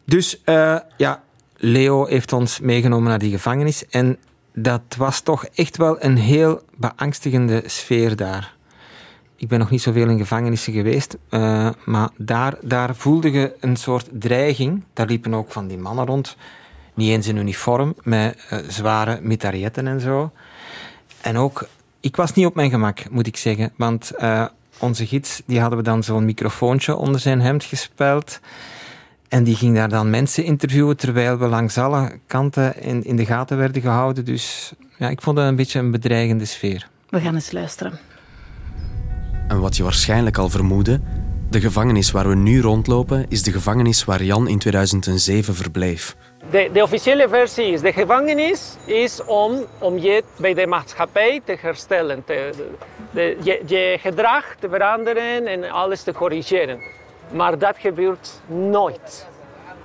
Dus 0.05 0.43
eh, 0.45 0.77
ja, 0.97 1.23
Leo 1.61 2.07
heeft 2.07 2.33
ons 2.33 2.61
meegenomen 2.61 3.09
naar 3.09 3.19
die 3.19 3.31
gevangenis. 3.31 3.87
En 3.87 4.19
dat 4.55 4.83
was 4.97 5.21
toch 5.21 5.45
echt 5.45 5.77
wel 5.77 6.05
een 6.05 6.17
heel 6.17 6.63
beangstigende 6.77 7.63
sfeer 7.67 8.17
daar. 8.17 8.57
Ik 9.37 9.49
ben 9.49 9.59
nog 9.59 9.71
niet 9.71 9.83
zoveel 9.83 10.09
in 10.09 10.19
gevangenissen 10.19 10.73
geweest, 10.73 11.17
eh, 11.29 11.69
maar 11.85 12.09
daar, 12.17 12.55
daar 12.63 12.95
voelde 12.95 13.31
je 13.31 13.57
een 13.61 13.77
soort 13.77 14.09
dreiging. 14.13 14.85
Daar 14.93 15.07
liepen 15.07 15.35
ook 15.35 15.53
van 15.53 15.67
die 15.67 15.79
mannen 15.79 16.07
rond, 16.07 16.37
niet 16.95 17.11
eens 17.11 17.27
in 17.27 17.37
uniform, 17.37 17.95
met 18.03 18.47
eh, 18.49 18.59
zware 18.69 19.19
mitrailletten 19.23 19.87
en 19.87 20.01
zo. 20.01 20.31
En 21.21 21.37
ook, 21.37 21.69
ik 22.01 22.17
was 22.17 22.33
niet 22.33 22.47
op 22.47 22.55
mijn 22.55 22.71
gemak, 22.71 23.11
moet 23.11 23.27
ik 23.27 23.37
zeggen. 23.37 23.73
Want 23.77 24.11
eh, 24.11 24.45
onze 24.79 25.07
gids, 25.07 25.43
die 25.47 25.61
hadden 25.61 25.79
we 25.79 25.85
dan 25.85 26.03
zo'n 26.03 26.25
microfoontje 26.25 26.97
onder 26.97 27.21
zijn 27.21 27.41
hemd 27.41 27.65
gespeld. 27.65 28.41
En 29.29 29.45
die 29.45 29.57
ging 29.57 29.75
daar 29.77 29.89
dan 29.89 30.11
mensen 30.11 30.45
interviewen, 30.45 30.97
terwijl 30.97 31.39
we 31.39 31.47
langs 31.47 31.79
alle 31.79 32.19
kanten 32.27 32.83
in, 32.83 33.05
in 33.05 33.17
de 33.17 33.27
gaten 33.27 33.59
werden 33.59 33.83
gehouden. 33.83 34.25
Dus 34.25 34.73
ja, 34.97 35.09
ik 35.09 35.23
vond 35.23 35.37
dat 35.37 35.47
een 35.47 35.57
beetje 35.57 35.79
een 35.79 35.91
bedreigende 35.91 36.45
sfeer. 36.45 36.89
We 37.09 37.21
gaan 37.21 37.35
eens 37.35 37.53
luisteren. 37.53 37.99
En 39.49 39.61
wat 39.61 39.77
je 39.77 39.83
waarschijnlijk 39.83 40.39
al 40.39 40.49
vermoedde, 40.49 41.01
de 41.51 41.61
gevangenis 41.61 42.11
waar 42.11 42.29
we 42.29 42.35
nu 42.35 42.61
rondlopen 42.61 43.27
is 43.29 43.43
de 43.43 43.53
gevangenis 43.53 44.05
waar 44.05 44.23
Jan 44.23 44.49
in 44.49 44.59
2007 44.59 45.55
verbleef. 45.55 46.17
De, 46.51 46.71
de 46.73 46.83
officiële 46.83 47.29
versie 47.29 47.67
is, 47.67 47.81
de 47.81 47.93
gevangenis 47.93 48.77
is 48.85 49.25
om, 49.25 49.65
om 49.79 49.99
je 49.99 50.23
bij 50.37 50.55
de 50.55 50.67
maatschappij 50.67 51.41
te 51.45 51.57
herstellen, 51.61 52.25
te, 52.25 52.51
de, 53.11 53.37
je, 53.43 53.63
je 53.67 53.97
gedrag 54.01 54.55
te 54.59 54.69
veranderen 54.69 55.47
en 55.47 55.71
alles 55.71 56.03
te 56.03 56.13
corrigeren. 56.13 56.79
Maar 57.33 57.59
dat 57.59 57.77
gebeurt 57.79 58.41
nooit. 58.47 59.27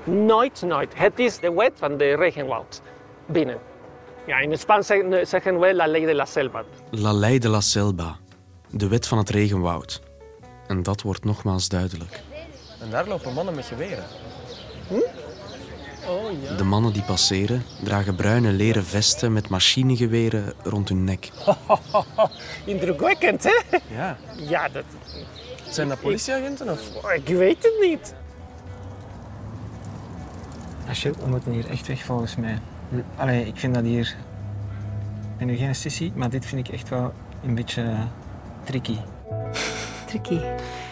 Nooit, 0.04 0.62
nooit. 0.62 0.92
Het 0.96 1.20
is 1.20 1.40
de 1.40 1.54
wet 1.54 1.72
van 1.76 1.98
de 1.98 2.16
regenwoud 2.16 2.82
binnen. 3.26 3.58
Ja, 4.28 4.38
in 4.40 4.52
het 4.52 4.60
Spaans 4.60 4.88
zeggen, 4.88 5.28
zeggen 5.28 5.60
we 5.60 5.74
la 5.74 5.88
ley 5.88 6.06
de 6.06 6.16
la 6.16 6.26
selva. 6.26 6.64
La 6.90 7.14
Ley 7.14 7.40
de 7.40 7.50
la 7.50 7.62
Selva, 7.62 8.16
de 8.70 8.88
wet 8.88 9.08
van 9.08 9.18
het 9.18 9.30
regenwoud. 9.30 10.02
En 10.68 10.84
dat 10.84 11.02
wordt 11.02 11.24
nogmaals 11.26 11.70
duidelijk. 11.70 12.22
En 12.80 12.90
daar 12.90 13.08
lopen 13.08 13.34
mannen 13.34 13.56
met 13.56 13.66
geweren. 13.66 14.04
Oh 16.08 16.32
ja. 16.42 16.56
De 16.56 16.64
mannen 16.64 16.94
die 16.94 17.02
passeren 17.04 17.64
dragen 17.84 18.16
bruine 18.16 18.52
leren 18.52 18.86
vesten 18.86 19.34
met 19.34 19.50
machinegeweren 19.50 20.54
rond 20.64 20.90
hun 20.90 21.04
nek. 21.04 21.30
Indrukwekkend, 22.66 23.44
hè? 23.44 23.78
Ja. 23.96 24.18
Ja, 24.36 24.70
dat, 24.70 24.84
Zijn 25.74 25.88
dat 25.88 26.02
politieagenten 26.02 26.70
of? 26.70 26.80
ik 27.14 27.28
weet 27.28 27.64
het 27.64 27.74
niet. 27.82 28.14
Achille, 30.88 31.14
we 31.24 31.28
moeten 31.30 31.52
hier 31.52 31.70
echt 31.70 31.88
weg 31.88 32.04
volgens 32.04 32.36
mij. 32.36 32.60
Allee, 33.18 33.46
ik 33.48 33.58
vind 33.58 33.74
dat 33.74 33.84
hier... 33.84 34.16
Ik 35.22 35.38
ben 35.38 35.48
nu 35.48 35.56
geen 35.56 35.76
sissie, 35.76 36.12
maar 36.16 36.30
dit 36.30 36.46
vind 36.46 36.68
ik 36.68 36.74
echt 36.74 36.90
wel 36.90 37.14
een 37.44 37.56
beetje 37.56 37.82
eh, 37.82 38.00
tricky. 38.64 38.98
Tricky. 40.06 40.40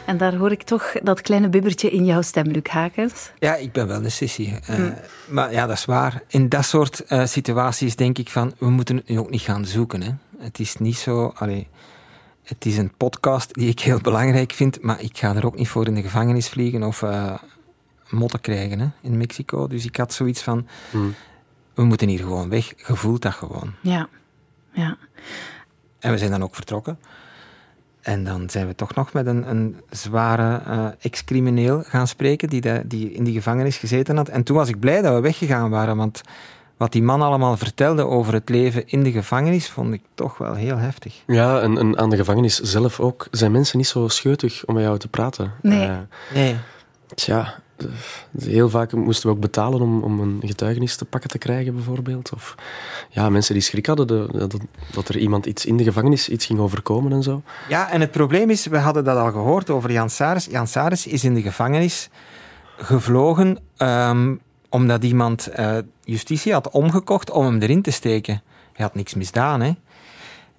En 0.06 0.18
daar 0.18 0.36
hoor 0.36 0.52
ik 0.52 0.64
toch 0.64 0.92
dat 1.04 1.22
kleine 1.22 1.50
bibbertje 1.50 1.90
in 1.90 2.06
jouw 2.06 2.22
stem, 2.22 2.48
Luc 2.48 2.64
Hakens. 2.70 3.32
Ja, 3.40 3.56
ik 3.56 3.72
ben 3.72 3.88
wel 3.88 4.04
een 4.04 4.12
sissie. 4.12 4.60
eh, 4.68 4.80
Maar 5.28 5.52
ja, 5.52 5.66
dat 5.68 5.78
is 5.78 5.86
waar. 5.86 6.22
In 6.28 6.50
dat 6.50 6.66
soort 6.66 7.06
eh, 7.06 7.26
situaties 7.26 7.96
denk 7.96 8.18
ik 8.18 8.30
van, 8.30 8.54
we 8.58 8.70
moeten 8.70 8.96
het 8.96 9.08
nu 9.10 9.20
ook 9.20 9.30
niet 9.30 9.42
gaan 9.42 9.66
zoeken. 9.66 10.02
Hè. 10.02 10.10
Het 10.38 10.60
is 10.60 10.76
niet 10.78 10.98
zo... 10.98 11.32
Allee, 11.36 11.68
het 12.44 12.66
is 12.66 12.78
een 12.78 12.92
podcast 12.98 13.54
die 13.54 13.70
ik 13.70 13.80
heel 13.80 14.00
belangrijk 14.02 14.52
vind, 14.52 14.82
maar 14.82 15.02
ik 15.02 15.18
ga 15.18 15.36
er 15.36 15.46
ook 15.46 15.56
niet 15.58 15.68
voor 15.68 15.88
in 15.88 15.94
de 15.96 16.02
gevangenis 16.02 16.50
vliegen 16.50 16.84
of 16.84 17.02
eh, 17.04 17.34
motten 18.10 18.42
krijgen 18.42 18.80
hè, 18.80 18.88
in 19.02 19.18
Mexico. 19.18 19.68
Dus 19.68 19.86
ik 19.86 19.96
had 19.98 20.14
zoiets 20.14 20.42
van, 20.42 20.68
we 21.74 21.84
moeten 21.84 22.08
hier 22.08 22.20
gewoon 22.20 22.50
weg. 22.50 22.68
Je 22.88 22.96
voelt 22.96 23.22
dat 23.22 23.34
gewoon. 23.34 23.74
Ja. 23.82 24.08
ja. 24.72 24.98
En 26.00 26.12
we 26.12 26.18
zijn 26.18 26.32
dan 26.32 26.44
ook 26.44 26.56
vertrokken. 26.56 27.00
En 28.02 28.24
dan 28.24 28.50
zijn 28.50 28.68
we 28.68 28.76
toch 28.76 28.96
nog 28.96 29.14
met 29.14 29.26
een, 29.26 29.50
een 29.50 29.76
zware 29.90 30.62
eh, 30.66 30.88
ex-crimineel 31.00 31.84
gaan 31.84 32.08
spreken 32.08 32.50
die, 32.50 32.62
de- 32.62 32.82
die 32.86 33.12
in 33.12 33.24
die 33.24 33.34
gevangenis 33.34 33.78
gezeten 33.78 34.18
had. 34.18 34.30
En 34.30 34.44
toen 34.44 34.56
was 34.56 34.70
ik 34.70 34.80
blij 34.80 35.02
dat 35.02 35.14
we 35.14 35.20
weggegaan 35.20 35.70
waren, 35.70 35.98
want 35.98 36.22
wat 36.82 36.92
die 36.92 37.04
man 37.04 37.22
allemaal 37.22 37.58
vertelde 37.58 38.06
over 38.06 38.34
het 38.34 38.50
leven 38.50 38.88
in 38.88 39.04
de 39.04 39.12
gevangenis, 39.12 39.70
vond 39.70 39.94
ik 39.94 40.02
toch 40.16 40.38
wel 40.38 40.54
heel 40.54 40.78
heftig. 40.78 41.22
Ja, 41.28 41.60
en, 41.62 41.78
en 41.78 41.98
aan 41.98 42.10
de 42.10 42.16
gevangenis 42.16 42.60
zelf 42.60 43.00
ook 43.00 43.28
zijn 43.32 43.52
mensen 43.52 43.78
niet 43.78 43.88
zo 43.88 44.08
scheutig 44.08 44.66
om 44.66 44.74
met 44.74 44.84
jou 44.84 44.98
te 44.98 45.08
praten. 45.08 45.52
Nee. 45.62 45.88
Eh, 45.88 45.98
Nee. 46.34 46.56
tja, 47.16 47.54
heel 48.40 48.70
vaak 48.70 48.92
moesten 48.94 49.30
we 49.30 49.36
ook 49.36 49.42
betalen 49.42 49.82
om, 49.82 50.04
om 50.04 50.20
een 50.20 50.42
getuigenis 50.46 50.96
te 50.96 51.06
pakken 51.06 51.30
te 51.30 51.38
krijgen, 51.38 51.76
bijvoorbeeld. 51.76 52.32
Of 52.34 52.56
ja, 53.10 53.30
mensen 53.30 53.54
die 53.54 53.64
schrik 53.64 53.86
hadden 53.86 54.08
de- 54.08 54.28
dat, 54.32 54.58
dat 54.92 55.08
er 55.10 55.18
iemand 55.18 55.46
iets 55.46 55.66
in 55.66 55.78
de 55.78 55.84
gevangenis 55.84 56.30
iets 56.30 56.46
ging 56.46 56.60
overkomen 56.60 57.12
en 57.12 57.24
zo. 57.24 57.42
Ja, 57.70 57.92
en 57.92 58.02
het 58.02 58.12
probleem 58.12 58.50
is, 58.50 58.66
we 58.68 58.78
hadden 58.78 59.04
dat 59.04 59.18
al 59.18 59.32
gehoord 59.32 59.70
over 59.70 59.92
Jan 59.92 60.10
Saris. 60.10 60.46
Jan 60.46 60.68
Saris 60.68 61.08
is 61.08 61.24
in 61.24 61.34
de 61.34 61.42
gevangenis 61.42 62.10
gevlogen 62.78 63.58
ehm, 63.78 64.36
omdat 64.72 65.04
iemand 65.04 65.48
eh, 65.48 65.78
justitie 66.04 66.54
had 66.54 66.70
omgekocht 66.70 67.32
om 67.32 67.46
hem 67.46 67.62
erin 67.62 67.82
te 67.82 67.92
steken. 67.92 68.42
Hij 68.74 68.86
had 68.86 68.96
niks 68.96 69.14
misdaan, 69.14 69.62
hè. 69.62 69.72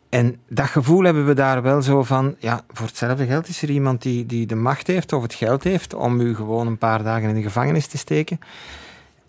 En 0.09 0.37
dat 0.49 0.67
gevoel 0.67 1.03
hebben 1.05 1.27
we 1.27 1.35
daar 1.35 1.63
wel 1.63 1.83
zo 1.83 2.03
van... 2.03 2.35
Ja, 2.39 2.61
voor 2.73 2.87
hetzelfde 2.87 3.27
geld 3.27 3.49
is 3.49 3.63
er 3.63 3.71
iemand 3.71 4.03
die, 4.03 4.27
die 4.27 4.47
de 4.47 4.55
macht 4.55 4.87
heeft 4.87 5.13
of 5.13 5.23
het 5.23 5.35
geld 5.35 5.65
heeft 5.65 5.95
om 5.95 6.21
u 6.21 6.35
gewoon 6.35 6.67
een 6.67 6.79
paar 6.79 7.03
dagen 7.03 7.29
in 7.29 7.35
de 7.35 7.43
gevangenis 7.43 7.87
te 7.87 7.99
steken. 7.99 8.39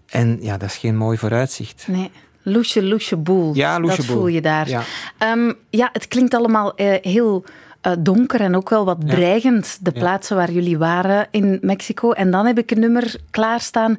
En 0.10 0.38
ja, 0.42 0.58
dat 0.58 0.70
is 0.70 0.78
geen 0.78 0.98
mooi 0.98 1.18
vooruitzicht. 1.18 1.88
Nee. 1.88 2.12
Loesje, 2.42 2.84
loesje 2.84 3.18
boel. 3.18 3.56
Ja, 3.56 3.80
loesje 3.80 3.98
Dat 3.98 4.06
boel. 4.06 4.16
voel 4.16 4.28
je 4.28 4.42
daar. 4.42 4.70
Ja. 4.70 4.84
Ehm, 5.18 5.54
ja, 5.70 5.90
het 5.94 6.08
klinkt 6.08 6.34
allemaal 6.34 6.76
eh, 6.76 7.02
heel 7.02 7.44
donker 8.00 8.42
en 8.42 8.56
ook 8.56 8.70
wel 8.70 8.86
wat 8.86 8.98
Ja. 9.06 9.14
dreigend, 9.14 9.78
de 9.82 9.92
plaatsen 9.92 10.36
waar 10.36 10.52
jullie 10.52 10.78
waren 10.78 11.28
in 11.32 11.58
Mexico. 11.62 12.12
En 12.12 12.32
dan 12.32 12.46
heb 12.46 12.58
ik 12.58 12.72
een 12.72 12.80
nummer 12.80 13.16
klaarstaan 13.32 13.98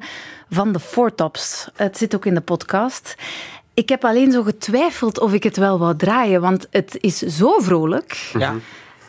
van 0.49 0.71
de 0.71 0.79
Four 0.79 1.15
Tops. 1.15 1.67
Het 1.75 1.97
zit 1.97 2.15
ook 2.15 2.25
in 2.25 2.33
de 2.33 2.41
podcast. 2.41 3.15
Ik 3.73 3.89
heb 3.89 4.05
alleen 4.05 4.31
zo 4.31 4.43
getwijfeld 4.43 5.19
of 5.19 5.33
ik 5.33 5.43
het 5.43 5.57
wel 5.57 5.79
wou 5.79 5.95
draaien, 5.95 6.41
want 6.41 6.67
het 6.71 6.97
is 7.01 7.17
zo 7.17 7.59
vrolijk 7.59 8.29
Ja. 8.37 8.53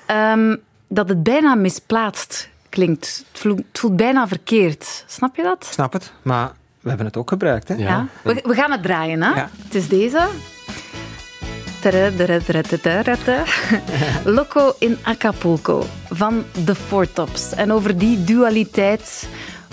ehm, 0.06 0.56
dat 0.88 1.08
het 1.08 1.22
bijna 1.22 1.54
misplaatst 1.54 2.48
klinkt. 2.68 3.24
Het 3.32 3.40
voelt, 3.40 3.58
het 3.58 3.78
voelt 3.78 3.96
bijna 3.96 4.28
verkeerd. 4.28 5.04
Snap 5.06 5.36
je 5.36 5.42
dat? 5.42 5.68
Snap 5.70 5.92
het, 5.92 6.12
maar 6.22 6.52
we 6.80 6.88
hebben 6.88 7.06
het 7.06 7.16
ook 7.16 7.28
gebruikt, 7.28 7.68
hè? 7.68 7.74
Ja. 7.74 8.06
We, 8.22 8.42
we 8.44 8.54
gaan 8.54 8.70
het 8.70 8.82
draaien, 8.82 9.22
hè? 9.22 9.28
Ja. 9.34 9.50
Het 9.64 9.74
is 9.74 9.88
deze. 9.88 10.28
Loco 14.36 14.74
in 14.78 14.98
Acapulco 15.02 15.84
van 16.08 16.44
The 16.64 16.74
Four 16.74 17.12
Tops. 17.12 17.52
En 17.54 17.72
over 17.72 17.98
die 17.98 18.24
dualiteit, 18.24 19.28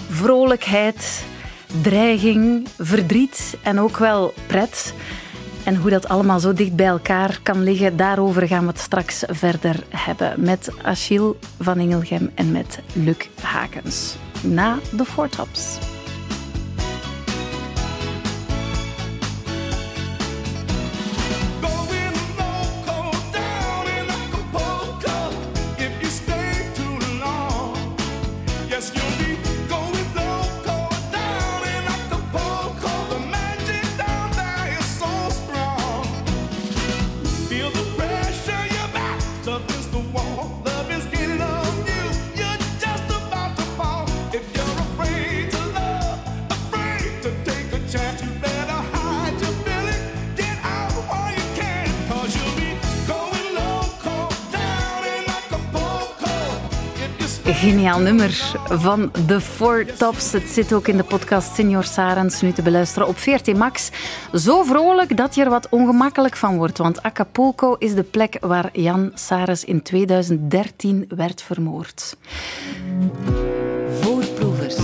vrolijkheid, 0.09 1.23
dreiging, 1.81 2.67
verdriet 2.77 3.57
en 3.61 3.79
ook 3.79 3.97
wel 3.97 4.33
pret. 4.47 4.93
En 5.63 5.75
hoe 5.75 5.89
dat 5.89 6.07
allemaal 6.07 6.39
zo 6.39 6.53
dicht 6.53 6.75
bij 6.75 6.85
elkaar 6.85 7.39
kan 7.43 7.63
liggen, 7.63 7.97
daarover 7.97 8.47
gaan 8.47 8.61
we 8.61 8.67
het 8.67 8.79
straks 8.79 9.23
verder 9.27 9.75
hebben. 9.89 10.33
Met 10.37 10.69
Achille 10.81 11.35
van 11.59 11.79
Engelgem 11.79 12.31
en 12.35 12.51
met 12.51 12.79
Luc 12.93 13.27
Hakens. 13.41 14.15
Na 14.41 14.77
de 14.91 15.05
Four 15.05 15.29
Tops. 15.29 15.92
Geniaal 57.63 57.99
nummer 57.99 58.29
van 58.65 59.11
The 59.27 59.41
Four 59.41 59.85
Tops. 59.85 60.31
Het 60.31 60.49
zit 60.49 60.73
ook 60.73 60.87
in 60.87 60.97
de 60.97 61.03
podcast 61.03 61.55
Senior 61.55 61.83
Sarens 61.83 62.41
nu 62.41 62.51
te 62.51 62.61
beluisteren 62.61 63.07
op 63.07 63.17
14 63.17 63.57
Max. 63.57 63.91
Zo 64.33 64.63
vrolijk 64.63 65.17
dat 65.17 65.35
je 65.35 65.43
er 65.43 65.49
wat 65.49 65.69
ongemakkelijk 65.69 66.35
van 66.35 66.57
wordt. 66.57 66.77
Want 66.77 67.03
Acapulco 67.03 67.73
is 67.73 67.95
de 67.95 68.03
plek 68.03 68.37
waar 68.39 68.69
Jan 68.79 69.11
Sares 69.13 69.63
in 69.63 69.81
2013 69.81 71.05
werd 71.15 71.41
vermoord. 71.41 72.17
Voorproevers. 73.99 74.77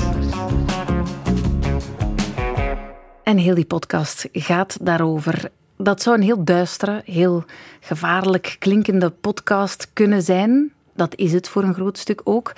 En 3.24 3.38
heel 3.38 3.56
die 3.56 3.66
podcast 3.66 4.28
gaat 4.32 4.78
daarover. 4.82 5.50
Dat 5.78 6.02
zou 6.02 6.16
een 6.16 6.24
heel 6.24 6.44
duistere, 6.44 7.02
heel 7.06 7.44
gevaarlijk 7.80 8.56
klinkende 8.60 9.10
podcast 9.10 9.90
kunnen 9.94 10.22
zijn. 10.22 10.74
Dat 11.00 11.16
is 11.16 11.34
het 11.34 11.50
voor 11.50 11.64
een 11.64 11.74
groot 11.74 11.98
stuk 11.98 12.22
ook. 12.24 12.54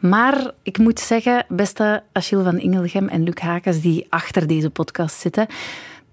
Maar 0.00 0.50
ik 0.62 0.78
moet 0.78 1.00
zeggen, 1.00 1.44
beste 1.48 2.02
Achille 2.12 2.42
van 2.42 2.58
Ingelgem 2.58 3.08
en 3.08 3.22
Luc 3.22 3.38
Hakens 3.38 3.80
die 3.80 4.06
achter 4.08 4.46
deze 4.46 4.70
podcast 4.70 5.20
zitten, 5.20 5.46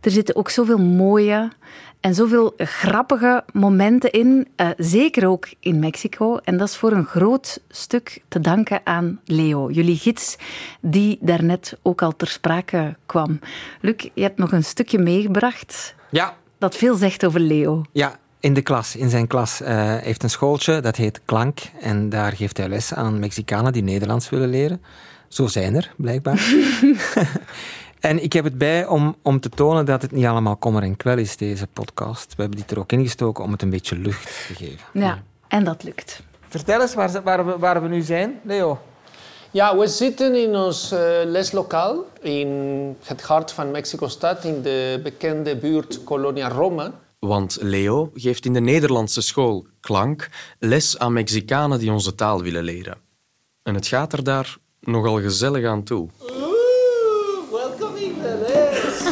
er 0.01 0.11
zitten 0.11 0.35
ook 0.35 0.49
zoveel 0.49 0.77
mooie 0.77 1.51
en 1.99 2.15
zoveel 2.15 2.53
grappige 2.57 3.43
momenten 3.53 4.11
in, 4.11 4.47
eh, 4.55 4.69
zeker 4.77 5.27
ook 5.27 5.47
in 5.59 5.79
Mexico. 5.79 6.37
En 6.37 6.57
dat 6.57 6.67
is 6.67 6.75
voor 6.75 6.91
een 6.91 7.05
groot 7.05 7.61
stuk 7.69 8.23
te 8.27 8.39
danken 8.39 8.81
aan 8.83 9.19
Leo, 9.25 9.71
jullie 9.71 9.97
gids, 9.97 10.35
die 10.81 11.17
daarnet 11.21 11.77
ook 11.81 12.01
al 12.01 12.15
ter 12.15 12.27
sprake 12.27 12.95
kwam. 13.05 13.39
Luc, 13.81 14.09
je 14.13 14.21
hebt 14.21 14.37
nog 14.37 14.51
een 14.51 14.63
stukje 14.63 14.97
meegebracht 14.97 15.95
Ja, 16.09 16.35
dat 16.57 16.75
veel 16.75 16.95
zegt 16.95 17.25
over 17.25 17.39
Leo. 17.39 17.81
Ja, 17.91 18.19
in 18.43 18.53
de 18.53 18.61
klas. 18.61 18.95
In 18.95 19.09
zijn 19.09 19.27
klas 19.27 19.61
eh 19.61 19.95
heeft 19.95 20.23
een 20.23 20.29
schooltje, 20.29 20.79
dat 20.79 20.95
heet 20.95 21.21
Klank. 21.25 21.59
En 21.81 22.09
daar 22.09 22.31
geeft 22.31 22.57
hij 22.57 22.67
les 22.69 22.93
aan 22.93 23.19
Mexicanen 23.19 23.73
die 23.73 23.83
Nederlands 23.83 24.29
willen 24.29 24.49
leren. 24.49 24.81
Zo 25.27 25.47
zijn 25.47 25.75
er, 25.75 25.93
blijkbaar. 25.97 26.53
en 27.99 28.23
ik 28.23 28.33
heb 28.33 28.43
het 28.43 28.57
bij 28.57 28.85
om, 28.85 29.15
om 29.21 29.39
te 29.39 29.49
tonen 29.49 29.85
dat 29.85 30.01
het 30.01 30.11
niet 30.11 30.25
allemaal 30.25 30.55
kommer 30.55 30.83
en 30.83 30.97
kwel 30.97 31.17
is, 31.17 31.37
deze 31.37 31.67
podcast. 31.67 32.35
We 32.35 32.41
hebben 32.41 32.59
dit 32.59 32.71
er 32.71 32.79
ook 32.79 32.91
ingestoken 32.91 33.43
om 33.43 33.51
het 33.51 33.61
een 33.61 33.69
beetje 33.69 33.95
lucht 33.95 34.47
te 34.47 34.53
geven. 34.53 34.85
Ja, 34.93 35.23
en 35.47 35.63
dat 35.63 35.83
lukt. 35.83 36.21
Vertel 36.47 36.81
eens 36.81 36.93
waar, 36.93 37.23
waar, 37.23 37.45
we, 37.45 37.57
waar 37.57 37.81
we 37.81 37.87
nu 37.87 38.01
zijn, 38.01 38.39
Leo. 38.43 38.79
Ja, 39.51 39.77
we 39.77 39.87
zitten 39.87 40.35
in 40.35 40.55
ons 40.55 40.91
eh, 40.91 40.99
leslokaal 41.25 42.05
in 42.21 42.49
het 43.03 43.21
hart 43.21 43.51
van 43.51 43.71
Mexico-stad, 43.71 44.43
in 44.43 44.61
de 44.61 44.99
bekende 45.03 45.57
buurt 45.57 46.03
Colonia 46.03 46.47
Roma. 46.47 46.91
Want 47.23 47.57
Leo 47.61 48.09
geeft 48.13 48.45
in 48.45 48.53
de 48.53 48.59
Nederlandse 48.59 49.21
school 49.21 49.67
Klank 49.79 50.29
les 50.59 50.97
aan 50.97 51.13
Mexicanen 51.13 51.79
die 51.79 51.91
onze 51.91 52.15
taal 52.15 52.41
willen 52.41 52.63
leren. 52.63 52.97
En 53.61 53.75
het 53.75 53.87
gaat 53.87 54.13
er 54.13 54.23
daar 54.23 54.57
nogal 54.79 55.21
gezellig 55.21 55.65
aan 55.65 55.83
toe. 55.83 56.09
welkom 57.51 57.95
in 57.95 58.13
de 58.21 58.45
les. 58.47 59.11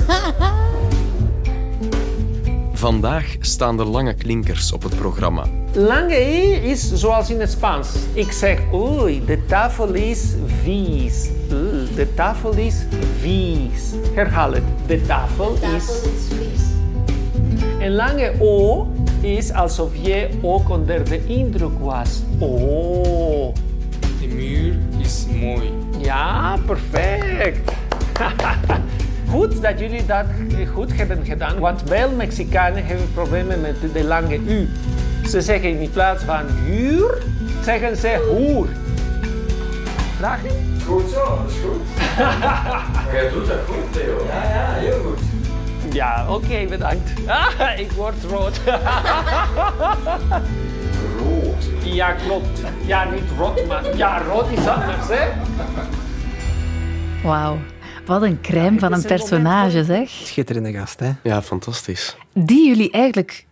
Vandaag 2.79 3.35
staan 3.39 3.79
er 3.79 3.85
lange 3.85 4.13
klinkers 4.13 4.71
op 4.71 4.83
het 4.83 4.95
programma. 4.95 5.45
Lange 5.73 6.15
i 6.15 6.69
is 6.69 6.93
zoals 6.93 7.29
in 7.29 7.39
het 7.39 7.51
Spaans. 7.51 7.89
Ik 8.13 8.31
zeg, 8.31 8.73
oei, 8.73 9.25
de 9.25 9.45
tafel 9.45 9.93
is 9.93 10.33
vies. 10.63 11.29
Oeh, 11.51 11.95
De 11.95 12.13
tafel 12.15 12.53
is 12.53 12.75
vies. 13.19 13.91
Herhaal 14.13 14.51
het. 14.51 14.63
De 14.87 15.01
tafel 15.01 15.53
is 15.53 16.01
vies. 16.27 16.60
En 17.81 17.95
lange 17.95 18.31
O 18.39 18.87
is 19.21 19.53
alsof 19.53 19.89
je 20.01 20.29
ook 20.41 20.69
onder 20.69 21.09
de 21.09 21.25
indruk 21.25 21.79
was. 21.79 22.21
Oh. 22.39 23.53
De 24.19 24.27
muur 24.27 24.73
is 24.97 25.25
mooi. 25.39 25.73
Ja, 25.97 26.57
perfect. 26.65 27.71
goed 29.31 29.61
dat 29.61 29.79
jullie 29.79 30.05
dat 30.05 30.25
goed 30.73 30.97
hebben 30.97 31.25
gedaan, 31.25 31.59
want 31.59 31.81
veel 31.85 32.11
Mexicanen 32.11 32.85
hebben 32.85 33.13
problemen 33.13 33.61
met 33.61 33.75
de 33.93 34.03
lange 34.03 34.37
U. 34.37 34.69
Ze 35.27 35.41
zeggen 35.41 35.79
in 35.79 35.91
plaats 35.91 36.23
van 36.23 36.45
huur, 36.65 37.23
zeggen 37.63 37.97
ze 37.97 38.27
hoer. 38.29 38.67
Vragen? 40.17 40.49
Goed 40.85 41.09
zo, 41.09 41.25
dat 41.25 41.51
is 41.51 41.57
goed. 41.63 41.81
Jij 43.13 43.29
doet 43.29 43.47
dat 43.47 43.59
goed, 43.67 43.93
Theo. 43.93 44.25
Ja, 44.27 44.43
ja, 44.43 44.73
heel 44.73 45.03
goed. 45.03 45.30
Ja, 45.91 46.25
oké, 46.29 46.65
bedankt. 46.69 47.11
Ah, 47.27 47.79
ik 47.79 47.91
word 47.91 48.23
rood. 48.29 48.59
Rood. 51.19 51.69
Ja, 51.83 52.11
klopt. 52.11 52.61
Ja, 52.85 53.03
niet 53.11 53.23
rood, 53.37 53.67
maar 53.67 53.97
ja, 53.97 54.21
rood 54.21 54.51
is 54.51 54.67
anders, 54.67 55.07
hè? 55.07 55.27
Wauw. 57.23 57.57
Wat 58.05 58.21
een 58.21 58.41
crème 58.41 58.79
van 58.79 58.93
een 58.93 59.03
personage, 59.03 59.83
zeg. 59.83 60.09
Schitterende 60.09 60.71
gast, 60.73 60.99
hè? 60.99 61.11
Ja, 61.23 61.41
fantastisch. 61.41 62.15
Die 62.33 62.67
jullie 62.67 62.91
eigenlijk 62.91 63.45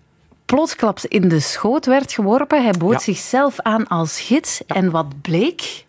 plotsklaps 0.46 1.06
in 1.06 1.28
de 1.28 1.40
schoot 1.40 1.86
werd 1.86 2.12
geworpen. 2.12 2.64
Hij 2.64 2.74
bood 2.80 2.92
Ja. 2.94 3.00
zichzelf 3.00 3.60
aan 3.60 3.88
als 3.88 4.20
gids. 4.22 4.62
En 4.68 4.92
wat 4.92 5.22
bleek? 5.22 5.86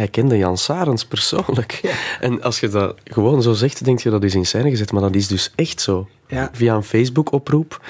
Hij 0.00 0.08
kende 0.08 0.36
Jan 0.36 0.58
Sarens 0.58 1.04
persoonlijk. 1.04 1.80
En 2.20 2.42
als 2.42 2.60
je 2.60 2.68
dat 2.68 2.96
gewoon 3.04 3.42
zo 3.42 3.52
zegt, 3.52 3.84
denk 3.84 3.98
je 3.98 4.10
dat 4.10 4.24
is 4.24 4.34
in 4.34 4.46
scène 4.46 4.70
gezet. 4.70 4.92
Maar 4.92 5.02
dat 5.02 5.14
is 5.14 5.28
dus 5.28 5.52
echt 5.54 5.80
zo. 5.80 6.08
Ja. 6.26 6.50
Via 6.52 6.74
een 6.74 6.82
Facebook-oproep 6.82 7.80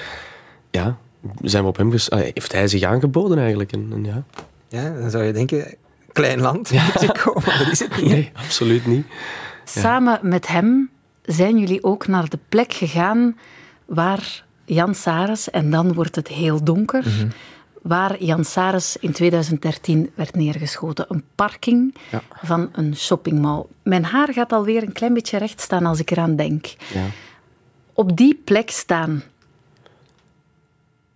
ja, 0.71 0.97
zijn 1.41 1.63
we 1.63 1.69
op 1.69 1.77
hem 1.77 1.91
ges... 1.91 2.09
Allee, 2.09 2.31
heeft 2.33 2.51
hij 2.51 2.67
zich 2.67 2.83
aangeboden 2.83 3.37
eigenlijk. 3.37 3.71
En, 3.71 3.89
en 3.93 4.03
ja. 4.03 4.23
Ja, 4.67 4.99
dan 4.99 5.09
zou 5.09 5.23
je 5.23 5.33
denken, 5.33 5.75
klein 6.11 6.41
land, 6.41 6.71
Mexico, 6.71 7.33
maar 7.45 7.57
dat 7.57 7.71
is 7.71 7.79
het 7.79 8.01
niet. 8.01 8.11
Nee, 8.11 8.31
absoluut 8.33 8.85
niet. 8.85 9.05
Samen 9.63 10.19
met 10.21 10.47
hem 10.47 10.89
zijn 11.21 11.57
jullie 11.57 11.83
ook 11.83 12.07
naar 12.07 12.29
de 12.29 12.39
plek 12.49 12.73
gegaan 12.73 13.37
waar 13.85 14.43
Jan 14.65 14.95
Sares, 14.95 15.49
en 15.49 15.71
dan 15.71 15.93
wordt 15.93 16.15
het 16.15 16.27
heel 16.27 16.63
donker, 16.63 17.03
Mhm. 17.05 17.27
Waar 17.81 18.23
Jan 18.23 18.43
Sares 18.45 18.97
in 18.97 19.11
2013 19.11 20.11
werd 20.15 20.35
neergeschoten. 20.35 21.05
Een 21.09 21.23
parking 21.35 21.95
Ja. 22.11 22.21
van 22.43 22.69
een 22.71 22.95
shoppingmall. 22.95 23.63
Mijn 23.83 24.05
haar 24.05 24.33
gaat 24.33 24.51
alweer 24.53 24.83
een 24.83 24.91
klein 24.93 25.13
beetje 25.13 25.37
recht 25.37 25.61
staan 25.61 25.85
als 25.85 25.99
ik 25.99 26.11
eraan 26.11 26.35
denk. 26.35 26.65
Ja. 26.93 27.05
Op 27.93 28.17
die 28.17 28.41
plek 28.43 28.69
staan. 28.69 29.23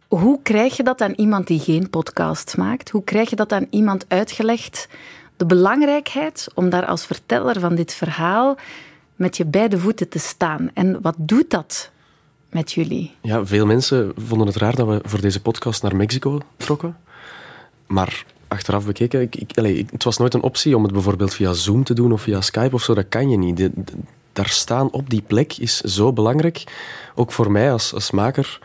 Hoe 0.08 0.40
krijg 0.44 0.78
je 0.78 0.84
dat 0.84 1.02
aan 1.02 1.14
iemand 1.14 1.48
die 1.48 1.60
geen 1.60 1.90
podcast 1.90 2.58
maakt? 2.58 2.90
Hoe 2.90 3.04
krijg 3.04 3.30
je 3.30 3.36
dat 3.36 3.52
aan 3.52 3.68
iemand 3.70 4.06
uitgelegd? 4.08 4.88
De 5.38 5.46
belangrijkheid 5.46 6.48
om 6.54 6.70
daar 6.70 6.86
als 6.86 7.06
verteller 7.06 7.60
van 7.60 7.76
dit 7.76 7.94
verhaal 7.94 8.58
met 9.16 9.38
je 9.38 9.46
beide 9.46 9.80
voeten 9.80 10.10
te 10.10 10.20
staan. 10.20 10.70
En 10.74 11.02
wat 11.02 11.16
doet 11.18 11.50
dat 11.50 11.92
met 12.56 12.72
jullie? 12.72 13.12
Ja, 13.22 13.46
veel 13.46 13.66
mensen 13.66 14.12
vonden 14.18 14.48
het 14.48 14.56
raar 14.56 14.76
dat 14.76 14.88
we 14.88 15.00
voor 15.04 15.22
deze 15.22 15.42
podcast 15.42 15.82
naar 15.84 15.96
Mexico 15.96 16.40
trokken. 16.58 16.98
Maar 17.88 18.26
achteraf 18.48 18.86
bekeken, 18.86 19.22
ik, 19.22 19.36
ik- 19.36 19.88
het 19.92 20.04
was 20.04 20.18
nooit 20.18 20.34
een 20.34 20.42
optie 20.42 20.76
om 20.76 20.84
het 20.84 20.92
bijvoorbeeld 20.94 21.34
via 21.34 21.54
Zoom 21.54 21.84
te 21.84 21.94
doen 21.94 22.12
of 22.12 22.22
via 22.22 22.42
Skype 22.42 22.76
of 22.76 22.84
zo. 22.84 22.94
Dat 22.94 23.10
kan 23.10 23.30
je 23.30 23.38
niet. 23.38 23.58
De- 23.58 23.72
de- 23.76 23.84
daar 24.34 24.48
staan 24.50 24.92
op 24.92 25.10
die 25.10 25.22
plek 25.22 25.54
is 25.58 25.82
zo 25.82 26.14
belangrijk. 26.14 26.64
Ook 27.16 27.32
voor 27.32 27.52
mij 27.52 27.72
als, 27.72 27.94
als 27.94 28.12
maker. 28.12 28.60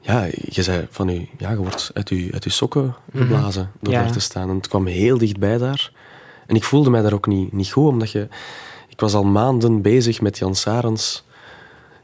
Ja, 0.00 0.26
je 0.48 0.62
zei 0.62 0.86
van 0.90 1.08
u, 1.08 1.28
ja, 1.38 1.50
je 1.50 1.56
wordt 1.56 1.90
uit 1.94 2.08
je, 2.08 2.28
uit 2.32 2.44
je 2.44 2.50
sokken 2.50 2.94
geblazen 3.14 3.70
door 3.80 3.92
Ja, 3.92 4.02
daar 4.02 4.12
te 4.12 4.20
staan. 4.20 4.48
En 4.48 4.56
het 4.56 4.68
kwam 4.68 4.86
heel 4.86 5.18
dichtbij 5.18 5.58
daar. 5.58 5.92
En 6.46 6.56
ik 6.56 6.64
voelde 6.64 6.90
mij 6.90 7.02
daar 7.02 7.12
ook 7.12 7.26
niet, 7.26 7.52
niet 7.52 7.72
goed, 7.72 7.88
omdat 7.88 8.10
je... 8.10 8.28
Ik 8.88 9.00
was 9.00 9.14
al 9.14 9.24
maanden 9.24 9.82
bezig 9.82 10.20
met 10.20 10.38
Jan 10.38 10.54
Sarens 10.54 11.24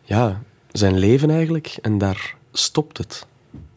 ja, 0.02 0.40
zijn 0.72 0.98
leven 0.98 1.30
eigenlijk. 1.30 1.78
En 1.82 1.98
daar 1.98 2.34
stopt 2.52 2.98
het. 2.98 3.26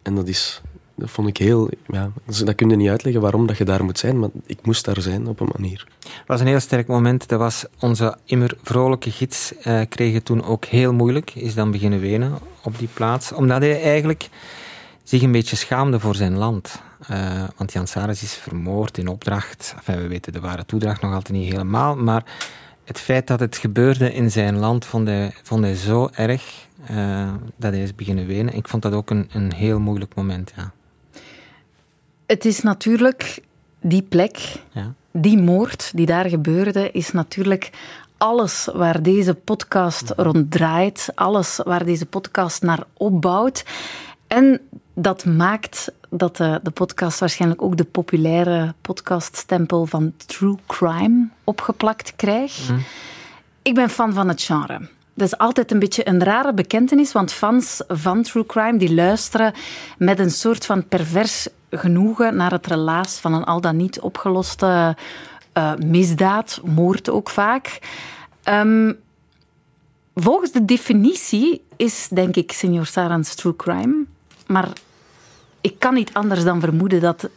En 0.02 0.16
dat 0.16 0.28
is... 0.28 0.62
Dat 0.96 1.10
vond 1.10 1.28
ik 1.28 1.38
heel... 1.38 1.70
Ja, 1.88 2.12
dat 2.26 2.56
kun 2.56 2.70
je 2.70 2.76
niet 2.76 2.90
uitleggen 2.90 3.22
waarom 3.22 3.48
dat 3.48 3.58
je 3.58 3.64
daar 3.64 3.84
moet 3.84 4.00
zijn, 4.00 4.20
maar 4.20 4.30
ik 4.46 4.66
moest 4.66 4.86
daar 4.86 5.02
zijn 5.02 5.28
op 5.28 5.40
een 5.40 5.50
manier. 5.58 5.88
Het 6.00 6.28
was 6.28 6.40
een 6.40 6.48
heel 6.48 6.60
sterk 6.60 6.88
moment. 6.88 7.28
Dat 7.28 7.40
was 7.40 7.66
onze 7.80 8.18
immer 8.26 8.58
vrolijke 8.64 9.12
gids, 9.12 9.58
eh, 9.58 9.82
kreeg 9.90 10.14
het 10.14 10.26
toen 10.26 10.44
ook 10.44 10.66
heel 10.66 10.94
moeilijk. 10.94 11.36
Is 11.36 11.54
dan 11.54 11.72
beginnen 11.72 12.00
wenen 12.00 12.38
op 12.64 12.78
die 12.80 12.90
plaats. 12.94 13.32
Omdat 13.32 13.62
hij 13.62 13.82
eigenlijk 13.82 14.30
zich 15.04 15.22
een 15.22 15.32
beetje 15.32 15.56
schaamde 15.56 16.00
voor 16.00 16.16
zijn 16.16 16.38
land. 16.38 16.82
Eh, 17.08 17.44
want 17.58 17.74
Jan 17.74 17.88
Saris 17.88 18.24
is 18.24 18.34
vermoord 18.34 18.98
in 18.98 19.08
opdracht. 19.08 19.76
We 19.86 20.08
weten 20.08 20.34
de 20.34 20.40
ware 20.40 20.66
toedracht 20.66 21.02
nog 21.02 21.14
altijd 21.14 21.38
niet 21.38 21.52
helemaal. 21.52 21.96
Maar 21.96 22.24
het 22.84 23.00
feit 23.00 23.28
dat 23.28 23.40
het 23.40 23.58
gebeurde 23.58 24.14
in 24.14 24.32
zijn 24.32 24.58
land 24.58 24.86
vond 24.86 25.08
hij, 25.08 25.34
vond 25.44 25.64
hij 25.64 25.76
zo 25.76 26.10
erg 26.14 26.68
eh, 26.88 27.34
dat 27.56 27.72
hij 27.74 27.84
is 27.84 27.96
beginnen 27.96 28.26
wenen. 28.26 28.54
Ik 28.56 28.68
vond 28.68 28.82
dat 28.84 28.94
ook 28.94 29.10
een, 29.10 29.30
een 29.34 29.54
heel 29.54 29.80
moeilijk 29.80 30.16
moment. 30.16 30.52
Ja. 30.56 30.72
Het 32.26 32.46
is 32.46 32.62
natuurlijk 32.62 33.42
die 33.82 34.02
plek, 34.02 34.56
Ja. 34.72 34.94
die 35.12 35.38
moord 35.38 35.92
die 35.96 36.06
daar 36.06 36.30
gebeurde, 36.30 36.92
is 36.92 37.12
natuurlijk 37.12 37.70
alles 38.18 38.70
waar 38.74 39.02
deze 39.02 39.34
podcast 39.34 40.14
rond 40.18 40.52
draait, 40.52 41.10
alles 41.16 41.60
waar 41.64 41.86
deze 41.86 42.06
podcast 42.06 42.62
naar 42.62 42.84
opbouwt. 42.94 43.66
En 44.28 44.62
dat 44.94 45.26
maakt 45.26 45.92
dat 46.18 46.38
de, 46.38 46.60
de 46.64 46.72
podcast 46.72 47.20
waarschijnlijk 47.20 47.62
ook 47.62 47.78
de 47.78 47.84
populaire 47.84 48.74
podcaststempel 48.82 49.86
van 49.86 50.14
true 50.26 50.58
crime 50.68 51.28
opgeplakt 51.44 52.14
krijgt. 52.16 52.72
Ik 53.62 53.74
ben 53.76 53.90
fan 53.90 54.14
van 54.14 54.28
het 54.28 54.42
genre. 54.42 54.90
Dat 55.14 55.28
is 55.28 55.38
altijd 55.38 55.72
een 55.72 55.80
beetje 55.80 56.08
een 56.08 56.24
rare 56.24 56.54
bekentenis, 56.54 57.12
want 57.12 57.32
fans 57.32 57.82
van 57.88 58.24
True 58.24 58.46
Crime 58.46 58.78
die 58.78 58.94
luisteren 58.94 59.54
met 59.98 60.20
een 60.20 60.32
soort 60.32 60.66
van 60.66 60.88
pervers 60.88 61.48
genoegen 61.70 62.36
naar 62.36 62.52
het 62.52 62.68
relaas 62.68 63.18
van 63.18 63.34
een 63.34 63.44
al 63.44 63.62
dan 63.62 63.78
niet 63.78 64.00
opgeloste 64.00 64.98
eh, 65.54 65.76
misdaad, 65.76 66.62
moord 66.64 67.10
ook 67.10 67.30
vaak. 67.30 67.80
Ehm, 68.44 68.94
volgens 70.16 70.52
de 70.52 70.66
definitie 70.66 71.62
is, 71.76 72.08
denk 72.12 72.36
ik, 72.36 72.52
Senior 72.52 72.86
Sarans 72.86 73.36
True 73.36 73.56
Crime. 73.56 74.06
Maar 74.48 74.68
ik 75.64 75.80
kan 75.80 75.94
niet 75.94 76.14
anders 76.14 76.44
dan 76.44 76.60
vermoeden 76.60 77.02
dat 77.02 77.30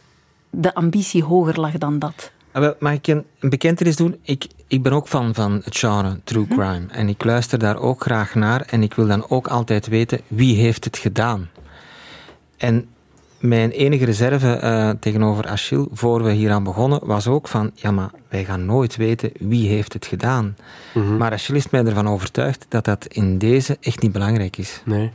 de 0.49 0.73
ambitie 0.73 1.23
hoger 1.23 1.59
lag 1.59 1.71
dan 1.71 1.99
dat. 1.99 2.31
Ah, 2.51 2.61
wel, 2.61 2.75
mag 2.79 2.93
ik 2.93 3.07
een, 3.07 3.23
een 3.39 3.49
bekentenis 3.49 3.95
doen? 3.95 4.15
Ik, 4.21 4.47
ik 4.67 4.83
ben 4.83 4.91
ook 4.91 5.07
fan 5.07 5.33
van 5.33 5.61
het 5.63 5.77
genre 5.77 6.19
true 6.23 6.47
crime. 6.47 6.85
En 6.91 7.09
ik 7.09 7.23
luister 7.23 7.59
daar 7.59 7.77
ook 7.77 8.01
graag 8.01 8.35
naar. 8.35 8.61
En 8.61 8.83
ik 8.83 8.93
wil 8.93 9.07
dan 9.07 9.29
ook 9.29 9.47
altijd 9.47 9.87
weten 9.87 10.21
wie 10.27 10.55
heeft 10.55 10.83
het 10.83 10.97
gedaan. 10.97 11.49
En 12.57 12.87
mijn 13.39 13.71
enige 13.71 14.05
reserve 14.05 14.53
eh, 14.53 14.89
tegenover 14.89 15.47
Achille, 15.47 15.87
voor 15.91 16.23
we 16.23 16.31
hieraan 16.31 16.63
begonnen, 16.63 17.05
was 17.05 17.27
ook 17.27 17.47
van, 17.47 17.71
ja, 17.73 17.91
maar 17.91 18.11
wij 18.29 18.45
gaan 18.45 18.65
nooit 18.65 18.95
weten 18.95 19.31
wie 19.39 19.67
heeft 19.67 19.93
het 19.93 20.05
gedaan. 20.05 20.57
Maar 21.17 21.31
Achille 21.31 21.57
is 21.57 21.69
mij 21.69 21.85
ervan 21.85 22.07
overtuigd 22.07 22.65
dat 22.69 22.85
dat 22.85 23.05
in 23.05 23.37
deze 23.37 23.77
echt 23.81 24.01
niet 24.01 24.11
belangrijk 24.11 24.57
is. 24.57 24.81
Nee. 24.85 25.11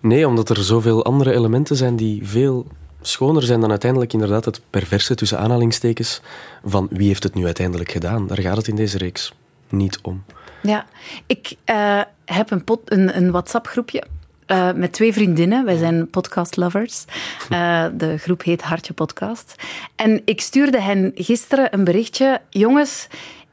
Nee, 0.00 0.28
omdat 0.28 0.48
er 0.48 0.64
zoveel 0.64 1.04
andere 1.04 1.32
elementen 1.32 1.76
zijn 1.76 1.96
die 1.96 2.26
veel 2.26 2.66
schoner 3.00 3.42
zijn 3.42 3.60
dan 3.60 3.70
uiteindelijk 3.70 4.12
inderdaad 4.12 4.44
het 4.44 4.60
perverse 4.70 5.14
tussen 5.14 5.38
aanhalingstekens 5.38 6.20
van 6.64 6.88
wie 6.90 7.06
heeft 7.06 7.22
het 7.22 7.34
nu 7.34 7.44
uiteindelijk 7.44 7.90
gedaan. 7.90 8.26
Daar 8.26 8.40
gaat 8.40 8.56
het 8.56 8.68
in 8.68 8.76
deze 8.76 8.98
reeks 8.98 9.32
niet 9.68 9.98
om. 10.02 10.24
Ja, 10.62 10.86
ik 11.26 11.54
eh, 11.64 12.00
heb 12.24 12.50
een, 12.50 13.16
een 13.16 13.30
WhatsApp-groepje 13.30 14.04
eh, 14.46 14.72
met 14.72 14.92
twee 14.92 15.12
vriendinnen. 15.12 15.64
Wij 15.64 15.76
zijn 15.76 16.10
podcast 16.10 16.56
lovers. 16.56 17.04
Eh, 17.50 17.86
de 17.94 18.18
groep 18.18 18.42
heet 18.42 18.62
Hartje 18.62 18.92
Podcast. 18.92 19.54
En 19.96 20.22
ik 20.24 20.40
stuurde 20.40 20.80
hen 20.80 21.12
gisteren 21.14 21.74
een 21.74 21.84
berichtje. 21.84 22.40
Jongens, 22.50 23.06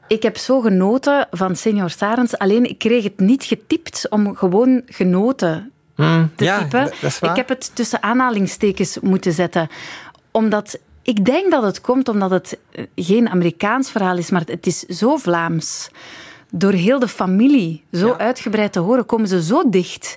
ik 0.06 0.22
heb 0.22 0.36
zo 0.36 0.60
genoten 0.60 1.28
van 1.30 1.56
Senior 1.56 1.90
Sarens. 1.90 2.38
Alleen 2.38 2.64
ik 2.64 2.78
kreeg 2.78 3.04
het 3.04 3.20
niet 3.20 3.44
getypt 3.44 4.06
om 4.08 4.36
gewoon 4.36 4.82
genoten 4.86 5.72
te 6.36 6.44
ja, 6.44 6.58
typen. 6.58 6.92
dat. 7.00 7.18
Ik 7.22 7.36
heb 7.36 7.48
het 7.48 7.70
tussen 7.74 8.02
aanhalingstekens 8.02 8.98
moeten 9.00 9.32
zetten. 9.32 9.68
Omdat 10.30 10.78
ik 11.02 11.24
denk 11.24 11.50
dat 11.50 11.62
het 11.62 11.80
komt 11.80 12.08
omdat 12.08 12.30
het 12.30 12.58
eh, 12.70 12.84
geen 12.96 13.28
Amerikaans 13.28 13.90
verhaal 13.90 14.16
is, 14.16 14.30
maar 14.30 14.42
het 14.46 14.66
is 14.66 14.78
zo 14.80 15.16
Vlaams. 15.16 15.90
Door 16.50 16.72
heel 16.72 16.98
de 16.98 17.08
familie 17.08 17.84
zo 17.92 18.12
uitgebreid 18.12 18.72
te 18.72 18.78
horen, 18.78 19.06
komen 19.06 19.28
ze 19.28 19.42
zo 19.42 19.68
dicht. 19.70 20.16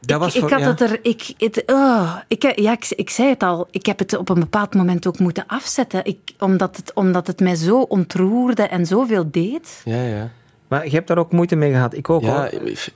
Dat 0.00 0.20
was 0.20 0.34
ik 0.34 0.40
voor- 0.40 0.50
had 0.50 0.60
ja. 0.60 0.66
het 0.66 0.80
er. 0.80 0.98
Ik, 1.02 1.34
het, 1.38 1.62
oh, 1.66 2.16
ik, 2.28 2.58
ja, 2.60 2.72
ik, 2.72 2.86
ik 2.88 3.10
zei 3.10 3.28
het 3.28 3.42
al. 3.42 3.68
Ik 3.70 3.86
heb 3.86 3.98
het 3.98 4.16
op 4.16 4.28
een 4.28 4.40
bepaald 4.40 4.74
moment 4.74 5.06
ook 5.06 5.18
moeten 5.18 5.46
afzetten. 5.46 6.04
Ik, 6.04 6.18
omdat, 6.38 6.76
het, 6.76 6.92
omdat 6.94 7.26
het 7.26 7.40
mij 7.40 7.54
zo 7.54 7.80
ontroerde 7.80 8.62
en 8.62 8.86
zoveel 8.86 9.30
deed. 9.30 9.80
Ja, 9.84 10.02
ja. 10.02 10.30
Maar 10.68 10.84
je 10.84 10.90
hebt 10.90 11.08
daar 11.08 11.18
ook 11.18 11.32
moeite 11.32 11.56
mee 11.56 11.72
gehad. 11.72 11.94
Ik 11.96 12.10
ook 12.10 12.22
Ja, 12.22 12.50
hoor. 12.50 12.50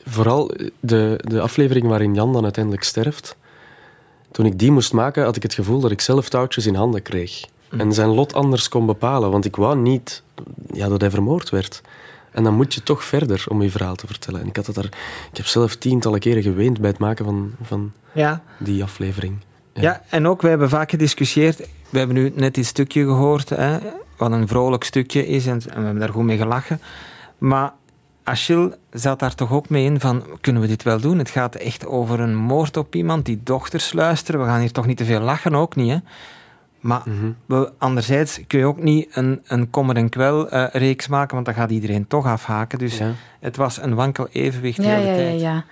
vooral 0.07 0.51
de, 0.81 1.21
de 1.25 1.41
aflevering 1.41 1.87
waarin 1.87 2.15
Jan 2.15 2.33
dan 2.33 2.43
uiteindelijk 2.43 2.85
sterft. 2.85 3.37
Toen 4.31 4.47
ik 4.47 4.59
die 4.59 4.71
moest 4.71 4.93
maken, 4.93 5.25
had 5.25 5.37
ik 5.37 5.43
het 5.43 5.55
gevoel 5.55 5.81
dat 5.81 5.91
ik 5.91 6.01
zelf 6.01 6.29
touwtjes 6.29 6.67
in 6.67 6.75
handen 6.75 7.03
kreeg. 7.03 7.45
En 7.79 7.93
zijn 7.93 8.09
lot 8.09 8.35
anders 8.35 8.69
kon 8.69 8.87
bepalen. 8.87 9.31
Want 9.31 9.45
ik 9.45 9.57
wou 9.57 9.77
niet 9.77 10.23
ja, 10.73 10.89
dat 10.89 11.01
hij 11.01 11.11
vermoord 11.11 11.51
werd. 11.51 11.81
En 12.31 12.45
dan 12.45 12.55
moet 12.55 12.75
je 12.75 12.83
toch 12.83 13.05
verder 13.05 13.45
om 13.49 13.63
je 13.63 13.71
verhaal 13.71 13.95
te 13.95 14.07
vertellen. 14.07 14.41
En 14.41 14.47
ik, 14.47 14.57
had 14.57 14.67
het 14.67 14.75
daar, 14.75 14.85
ik 15.31 15.37
heb 15.37 15.47
zelf 15.47 15.77
tientallen 15.77 16.21
keren 16.21 16.43
geweend 16.43 16.81
bij 16.81 16.91
het 16.91 16.99
maken 16.99 17.25
van, 17.25 17.53
van 17.63 17.93
Ja. 18.13 18.43
die 18.59 18.83
aflevering. 18.83 19.37
Ja. 19.75 20.03
en 20.09 20.27
ook, 20.27 20.41
wij 20.41 20.51
hebben 20.51 20.69
vaak 20.69 20.91
gediscussieerd. 20.91 21.59
We 21.91 21.99
hebben 21.99 22.17
nu 22.17 22.33
net 22.35 22.55
dit 22.55 22.67
stukje 22.67 23.05
gehoord, 23.05 23.49
hè, 23.49 23.79
wat 24.17 24.33
een 24.33 24.49
vrolijk 24.49 24.85
stukje 24.85 25.27
is, 25.27 25.47
en, 25.47 25.53
en 25.53 25.79
we 25.79 25.85
hebben 25.85 25.99
daar 25.99 26.09
goed 26.13 26.25
mee 26.25 26.37
gelachen. 26.37 26.81
Maar 27.43 27.73
Achille 28.23 28.79
zat 28.91 29.19
daar 29.19 29.35
toch 29.35 29.53
ook 29.53 29.69
mee 29.69 29.85
in 29.85 30.01
van, 30.01 30.25
kunnen 30.41 30.63
we 30.63 30.69
dit 30.69 30.83
wel 30.83 31.01
doen? 31.01 31.19
Het 31.19 31.31
gaat 31.31 31.55
echt 31.55 31.87
over 31.87 32.21
een 32.21 32.37
moord 32.37 32.77
op 32.77 32.95
iemand, 32.95 33.25
die 33.27 33.41
dochters 33.43 33.93
luisteren. 33.93 34.41
We 34.41 34.47
gaan 34.47 34.61
hier 34.61 34.73
toch 34.73 34.87
niet 34.87 34.97
te 34.97 35.05
veel 35.05 35.21
lachen, 35.21 35.55
ook 35.55 35.77
niet, 35.77 35.91
hè? 35.91 35.97
Maar 36.81 37.03
we, 37.47 37.73
anderzijds 37.79 38.41
kun 38.47 38.59
je 38.59 38.65
ook 38.67 38.83
niet 38.83 39.17
een, 39.17 39.41
een 39.45 39.71
kommer 39.71 39.97
en 39.97 40.09
kwel 40.09 40.49
eh, 40.49 40.67
reeks 40.73 41.09
maken, 41.09 41.35
want 41.35 41.47
dan 41.47 41.55
gaat 41.55 41.71
iedereen 41.71 42.07
toch 42.07 42.27
afhaken. 42.27 42.79
Dus 42.79 43.01
het 43.41 43.57
was 43.57 43.83
een 43.83 43.95
wankel 43.95 44.29
evenwicht 44.33 44.77
de 44.77 44.83
Ja, 44.83 44.89
hele 44.89 45.07
ja, 45.07 45.13
ja, 45.13 45.17
tijd. 45.17 45.41
ja. 45.41 45.65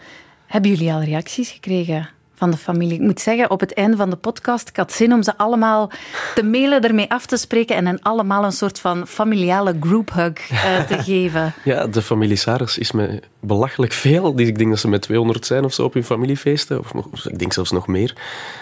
Hebben 0.46 0.70
jullie 0.70 0.92
al 0.92 1.02
reacties 1.02 1.50
gekregen 1.50 2.08
van 2.40 2.50
de 2.50 2.56
familie? 2.56 2.94
Ik 2.94 3.00
moet 3.00 3.20
zeggen, 3.20 3.50
op 3.50 3.60
het 3.60 3.74
einde 3.74 3.96
van 3.96 4.10
de 4.10 4.16
podcast, 4.16 4.68
ik 4.68 4.76
had 4.76 4.92
zin 4.92 5.12
om 5.12 5.22
ze 5.22 5.36
allemaal 5.36 5.90
te 6.34 6.42
mailen, 6.44 6.82
ermee 6.82 7.10
af 7.10 7.26
te 7.26 7.36
spreken 7.36 7.76
en 7.76 7.86
hen 7.86 7.98
allemaal 8.02 8.44
een 8.44 8.52
soort 8.52 8.80
van 8.80 9.06
familiale 9.06 9.76
group 9.80 10.12
hug 10.12 10.50
eh, 10.50 10.80
te 10.80 10.98
geven. 11.08 11.52
Ja, 11.64 11.86
de 11.86 12.02
familie 12.02 12.36
Saris 12.36 12.78
is 12.78 12.92
me 12.92 13.20
belachelijk 13.40 13.92
veel. 13.92 14.34
Die- 14.34 14.46
Ik 14.46 14.58
denk 14.58 14.70
dat 14.70 14.78
ze 14.78 14.88
met 14.88 15.02
200 15.02 15.46
zijn 15.46 15.64
of 15.64 15.72
zo 15.72 15.84
op 15.84 15.94
hun 15.94 16.04
familiefeesten. 16.04 16.78
Of 16.78 16.94
nog, 16.94 17.06
ik 17.28 17.38
denk 17.38 17.52
zelfs 17.52 17.70
nog 17.70 17.86
meer. 17.86 18.14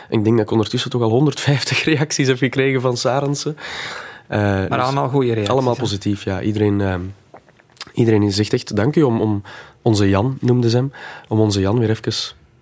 Ik 0.08 0.24
denk 0.24 0.36
dat 0.36 0.46
ik 0.46 0.50
ondertussen 0.52 0.90
toch 0.90 1.02
al 1.02 1.10
150 1.10 1.84
reacties 1.90 2.26
heb 2.28 2.38
gekregen 2.38 2.80
van 2.80 2.96
Sarensen. 2.96 3.56
Eh, 4.26 4.38
Maar 4.68 4.80
allemaal 4.80 5.08
goede 5.08 5.26
reacties. 5.26 5.48
Allemaal 5.50 5.76
positief, 5.76 6.24
ja. 6.24 6.40
Iedereen, 6.40 6.80
eh, 6.80 6.94
iedereen 7.94 8.32
zegt 8.32 8.52
echt 8.52 8.76
dank 8.76 8.96
u 8.96 9.02
om, 9.02 9.20
om 9.20 9.42
onze 9.82 10.08
Jan, 10.08 10.36
noemde 10.40 10.70
ze 10.70 10.76
hem, 10.76 10.92
om 11.28 11.40
onze 11.40 11.60
Jan 11.60 11.78
weer 11.78 11.90
even 11.90 12.12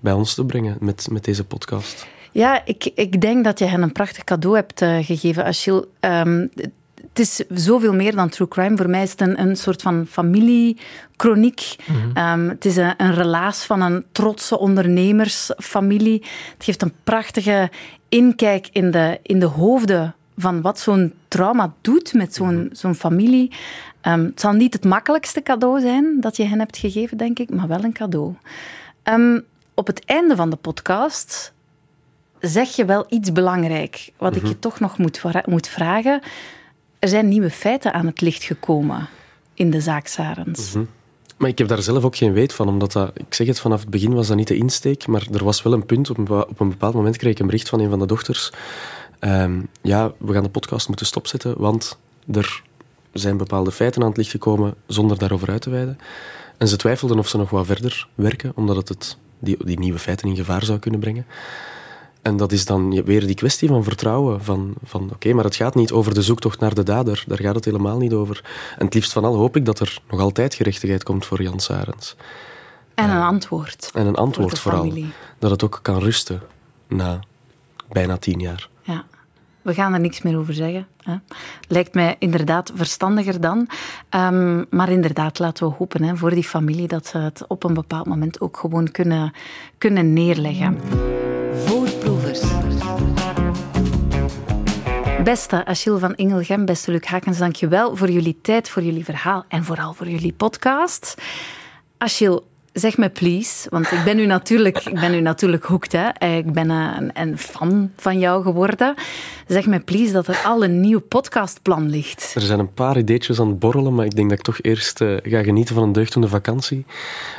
bij 0.01 0.13
ons 0.13 0.35
te 0.35 0.45
brengen 0.45 0.77
met, 0.81 1.09
met 1.11 1.25
deze 1.25 1.45
podcast. 1.45 2.07
Ja, 2.33 2.63
ik, 2.65 2.91
ik 2.95 3.21
denk 3.21 3.45
dat 3.45 3.59
je 3.59 3.65
hen 3.65 3.83
een 3.83 3.93
prachtig 3.93 4.25
cadeau 4.25 4.57
hebt 4.57 4.83
eh, 4.83 5.05
gegeven, 5.05 5.45
Achille. 5.45 5.89
Ehm, 6.01 6.47
het 7.17 7.19
is 7.19 7.43
zoveel 7.49 7.95
meer 7.95 8.15
dan 8.15 8.29
true 8.29 8.49
crime. 8.49 8.77
Voor 8.77 8.91
mij 8.91 9.03
is 9.03 9.11
het 9.11 9.21
een, 9.21 9.41
een 9.41 9.57
soort 9.57 9.83
van 9.83 10.07
familiekroniek. 10.09 11.77
Ehm, 12.15 12.49
het 12.49 12.65
is 12.65 12.77
een, 12.77 12.95
een 12.97 13.15
relaas 13.15 13.65
van 13.65 13.81
een 13.81 14.05
trotse 14.13 14.59
ondernemersfamilie. 14.59 16.23
Het 16.53 16.65
geeft 16.65 16.83
een 16.83 16.93
prachtige 17.05 17.71
inkijk 18.09 18.69
in 18.73 18.91
de, 18.91 19.19
in 19.23 19.39
de 19.39 19.47
hoofden 19.47 20.15
van 20.37 20.61
wat 20.61 20.79
zo'n 20.79 21.13
trauma 21.29 21.73
doet 21.81 22.13
met 22.13 22.35
zo'n 22.35 22.69
zo'n 22.73 22.95
familie. 22.95 23.53
Ehm, 24.01 24.25
het 24.25 24.41
zal 24.41 24.53
niet 24.53 24.73
het 24.73 24.85
makkelijkste 24.85 25.43
cadeau 25.43 25.81
zijn 25.81 26.17
dat 26.21 26.37
je 26.37 26.45
hen 26.45 26.59
hebt 26.59 26.77
gegeven, 26.77 27.17
denk 27.17 27.39
ik, 27.39 27.51
maar 27.51 27.69
wel 27.69 27.85
een 27.85 27.93
cadeau. 27.93 28.35
Op 29.77 29.87
het 29.87 30.05
einde 30.05 30.37
van 30.37 30.51
de 30.51 30.57
podcast 30.57 31.53
zeg 32.41 32.77
je 32.77 32.85
wel 32.85 33.07
iets 33.09 33.33
belangrijk, 33.33 34.13
wat 34.19 34.37
ik 34.37 34.47
je 34.47 34.59
toch 34.59 34.81
nog 34.81 34.99
moet, 34.99 35.23
moet 35.47 35.69
vragen. 35.69 36.21
Er 36.99 37.09
zijn 37.09 37.29
nieuwe 37.29 37.51
feiten 37.51 37.93
aan 37.93 38.07
het 38.07 38.21
licht 38.21 38.43
gekomen 38.43 39.09
in 39.55 39.71
de 39.71 39.81
zaak 39.81 40.07
Sarens. 40.07 40.73
Mhm. 40.73 40.85
Maar 41.37 41.49
ik 41.49 41.59
heb 41.59 41.69
daar 41.69 41.83
zelf 41.83 42.05
ook 42.05 42.17
geen 42.17 42.33
weet 42.33 42.53
van, 42.53 42.69
omdat 42.69 42.93
dat, 42.93 43.11
ik 43.15 43.35
zeg 43.35 43.47
het, 43.47 43.61
vanaf 43.61 43.81
het 43.81 43.91
begin 43.91 44.15
was 44.15 44.27
dat 44.27 44.37
niet 44.37 44.49
de 44.49 44.57
insteek, 44.57 45.07
maar 45.07 45.27
er 45.33 45.45
was 45.45 45.63
wel 45.63 45.73
een 45.73 45.87
punt, 45.87 46.11
op 46.11 46.19
een, 46.19 46.31
op 46.31 46.61
een 46.61 46.69
bepaald 46.69 46.95
moment 46.95 47.17
kreeg 47.17 47.33
ik 47.33 47.39
een 47.39 47.47
bericht 47.47 47.69
van 47.69 47.81
een 47.81 47.91
van 47.91 47.99
de 47.99 48.07
dochters, 48.07 48.53
ehm, 49.19 49.61
ja, 49.83 50.13
we 50.19 50.33
gaan 50.33 50.43
de 50.43 50.49
podcast 50.49 50.89
moeten 50.89 51.07
stopzetten, 51.07 51.59
want 51.59 51.99
er 52.33 52.63
zijn 53.13 53.37
bepaalde 53.37 53.73
feiten 53.73 54.03
aan 54.03 54.09
het 54.09 54.17
licht 54.17 54.31
gekomen 54.31 54.75
zonder 54.87 55.19
daarover 55.19 55.51
uit 55.51 55.63
te 55.63 55.71
wijden. 55.71 55.99
En 56.57 56.69
ze 56.69 56.77
twijfelden 56.77 57.19
of 57.19 57.29
ze 57.29 57.37
nog 57.37 57.51
wat 57.51 57.67
verder 57.67 58.09
werken, 58.15 58.53
omdat 58.55 58.77
het, 58.77 58.89
het 58.89 59.17
die, 59.39 59.57
die 59.65 59.79
nieuwe 59.79 59.99
feiten 59.99 60.29
in 60.29 60.37
gevaar 60.37 60.65
zou 60.65 60.79
kunnen 60.79 61.01
brengen. 61.01 61.27
En 62.23 62.37
dat 62.37 62.53
is 62.53 62.65
dan 62.65 63.05
weer 63.05 63.27
die 63.27 63.35
kwestie 63.35 63.69
van 63.69 63.85
vertrouwen. 63.85 64.45
Van, 64.45 64.75
van 64.85 65.11
oké, 65.13 65.33
maar 65.33 65.45
het 65.45 65.57
gaat 65.57 65.75
niet 65.75 65.93
over 65.93 66.15
de 66.15 66.23
zoektocht 66.23 66.61
naar 66.61 66.75
de 66.75 66.83
dader. 66.83 67.25
Daar 67.27 67.41
gaat 67.41 67.55
het 67.55 67.65
helemaal 67.65 67.99
niet 67.99 68.13
over. 68.13 68.45
En 68.79 68.85
het 68.85 68.95
liefst 68.95 69.13
van 69.13 69.25
al 69.25 69.35
hoop 69.35 69.57
ik 69.57 69.65
dat 69.65 69.81
er 69.81 69.99
nog 70.11 70.21
altijd 70.21 70.55
gerechtigheid 70.55 71.03
komt 71.03 71.27
voor 71.27 71.43
Jan 71.43 71.61
Sarens. 71.61 72.17
En 72.95 73.11
een 73.11 73.23
antwoord. 73.23 73.91
En 73.95 74.07
een 74.07 74.15
antwoord 74.15 74.51
de 74.51 74.61
vooral. 74.61 74.81
familie. 74.81 75.13
Dat 75.39 75.51
het 75.51 75.65
ook 75.65 75.79
kan 75.83 75.99
rusten 75.99 76.43
na 76.89 77.21
bijna 77.89 78.17
tien 78.17 78.39
jaar. 78.41 78.69
Ja. 78.83 79.05
We 79.67 79.75
gaan 79.75 79.95
er 79.95 80.01
niks 80.01 80.23
meer 80.23 80.39
over 80.39 80.55
zeggen. 80.55 80.87
Hè. 81.03 81.17
Lijkt 81.69 81.95
mij 81.95 82.17
inderdaad 82.19 82.73
verstandiger 82.75 83.41
dan. 83.41 83.69
Ehm, 84.09 84.65
maar 84.71 84.91
inderdaad, 84.91 85.39
laten 85.39 85.69
we 85.69 85.75
hopen 85.79 86.03
hè, 86.03 86.17
voor 86.17 86.31
die 86.31 86.45
familie 86.45 86.89
dat 86.89 87.07
ze 87.07 87.19
het 87.19 87.45
op 87.47 87.65
een 87.65 87.75
bepaald 87.75 88.07
moment 88.07 88.41
ook 88.41 88.57
gewoon 88.57 88.91
kunnen, 88.91 89.33
kunnen 89.79 90.13
neerleggen. 90.13 90.79
Voorproevers. 91.65 92.43
Beste 95.25 95.65
Achille 95.65 95.99
van 95.99 96.15
Ingelgem, 96.15 96.65
beste 96.65 96.91
Luc 96.91 97.05
Hakens, 97.05 97.39
dank 97.39 97.57
je 97.57 97.69
wel 97.69 97.97
voor 97.97 98.11
jullie 98.11 98.39
tijd, 98.43 98.69
voor 98.69 98.83
jullie 98.83 99.05
verhaal 99.05 99.45
en 99.49 99.65
vooral 99.65 99.93
voor 99.93 100.09
jullie 100.09 100.33
podcast. 100.33 101.23
Achille, 101.99 102.43
zeg 102.79 102.97
me 102.97 103.09
please, 103.09 103.69
want 103.71 103.93
ik 103.93 104.05
ben 104.05 104.17
nu 104.17 104.27
natuurlijk, 104.27 104.79
ik 104.79 105.01
ben 105.01 105.11
nu 105.11 105.21
natuurlijk 105.21 105.65
hooked. 105.65 105.93
Hè. 105.93 106.27
Ik 106.37 106.53
ben 106.53 106.71
een, 106.71 107.11
een 107.15 107.39
fan 107.39 107.91
van 107.97 108.19
jou 108.19 108.43
geworden. 108.43 108.95
Zeg 109.47 109.67
me 109.67 109.81
please 109.81 110.13
dat 110.13 110.29
er 110.29 110.43
al 110.45 110.65
een 110.65 110.81
nieuw 110.81 111.01
podcastplan 111.01 111.91
ligt. 111.91 112.33
Er 112.35 112.41
zijn 112.41 112.59
een 112.59 112.75
paar 112.75 112.99
ideetjes 112.99 113.41
aan 113.41 113.49
het 113.49 113.59
borrelen, 113.59 113.95
maar 113.95 114.05
ik 114.05 114.17
denk 114.17 114.29
dat 114.29 114.39
ik 114.39 114.45
toch 114.45 114.59
eerst 114.61 115.01
eh, 115.01 115.17
ga 115.23 115.43
genieten 115.43 115.75
van 115.75 115.85
een 115.85 115.93
deugdende 115.93 116.29
vakantie. 116.29 116.85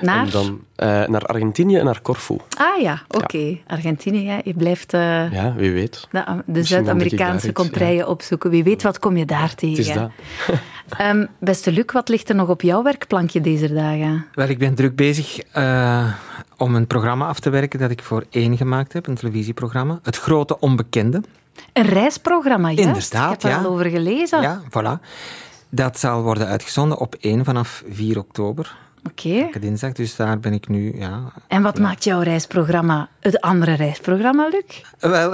Naar? 0.01 0.25
En 0.25 0.31
dan 0.31 0.59
eh, 0.75 0.87
naar 0.87 1.21
Argentinië 1.21 1.77
en 1.77 1.85
naar 1.85 2.01
Corfu. 2.01 2.37
Ah 2.57 2.81
ja, 2.81 3.01
oké. 3.07 3.57
Argentinië, 3.67 4.23
ja, 4.23 4.41
je 4.43 4.53
blijft 4.53 4.93
eh, 4.93 5.31
Ja, 5.31 5.53
wie 5.57 5.71
weet. 5.71 6.07
de, 6.45 6.63
Zuid-Amerikaanse 6.63 7.51
contraien 7.51 8.07
opzoeken. 8.07 8.49
Wie 8.49 8.63
weet, 8.63 8.83
wat 8.83 8.99
kom 8.99 9.17
je 9.17 9.25
daar 9.25 9.55
tegen? 9.55 9.77
Het 9.77 9.87
is 9.87 9.93
dat. 9.93 10.11
Ehm, 10.97 11.25
beste 11.39 11.71
Luc, 11.71 11.85
wat 11.93 12.09
ligt 12.09 12.29
er 12.29 12.35
nog 12.35 12.49
op 12.49 12.61
jouw 12.61 12.83
werkplankje 12.83 13.41
deze 13.41 13.73
dagen? 13.73 14.25
Wel, 14.33 14.47
ik 14.47 14.57
ben 14.57 14.75
druk 14.75 14.95
bezig 14.95 15.26
eh, 15.51 16.13
om 16.57 16.75
een 16.75 16.87
programma 16.87 17.27
af 17.27 17.39
te 17.39 17.49
werken 17.49 17.79
dat 17.79 17.91
ik 17.91 18.03
voor 18.03 18.23
één 18.29 18.57
gemaakt 18.57 18.93
heb, 18.93 19.07
een 19.07 19.15
televisieprogramma. 19.15 19.99
Het 20.03 20.17
Grote 20.17 20.59
Onbekende. 20.59 21.21
Een 21.73 21.85
reisprogramma, 21.85 22.71
juist. 22.71 22.87
Inderdaad, 22.87 23.33
Ik 23.33 23.41
heb 23.41 23.51
er 23.51 23.57
ja. 23.57 23.63
al 23.63 23.71
over 23.71 23.85
gelezen. 23.85 24.41
Ja, 24.41 24.61
voilà. 24.69 25.05
Dat 25.69 25.99
zal 25.99 26.21
worden 26.21 26.47
uitgezonden 26.47 26.97
op 26.97 27.15
1 27.19 27.45
vanaf 27.45 27.83
4 27.89 28.17
oktober. 28.17 28.75
Oké. 29.09 29.29
Elke 29.29 29.59
dinsdag, 29.59 29.91
dus 29.91 30.15
daar 30.15 30.39
ben 30.39 30.53
ik 30.53 30.67
nu, 30.67 30.97
ja. 30.97 31.21
En 31.47 31.61
wat 31.61 31.79
maakt 31.79 32.03
jouw 32.03 32.21
reisprogramma 32.21 33.09
het 33.19 33.41
andere 33.41 33.73
reisprogramma, 33.73 34.47
Luc? 34.47 34.81
Wel, 34.99 35.31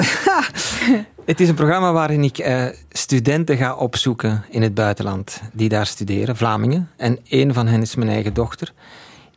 het 1.25 1.39
is 1.39 1.49
een 1.49 1.56
programma 1.56 1.91
waarin 1.91 2.23
ik 2.23 2.38
eh, 2.38 2.65
studenten 2.89 3.58
ga 3.58 3.75
opzoeken 3.75 4.43
in 4.49 4.62
het 4.62 4.73
buitenland 4.73 5.41
die 5.51 5.69
daar 5.69 5.86
studeren, 5.86 6.38
Vlamingen. 6.38 6.89
En 6.95 7.19
één 7.27 7.53
van 7.53 7.67
hen 7.67 7.82
is 7.82 7.95
mijn 7.95 8.10
eigen 8.10 8.34
dochter. 8.34 8.73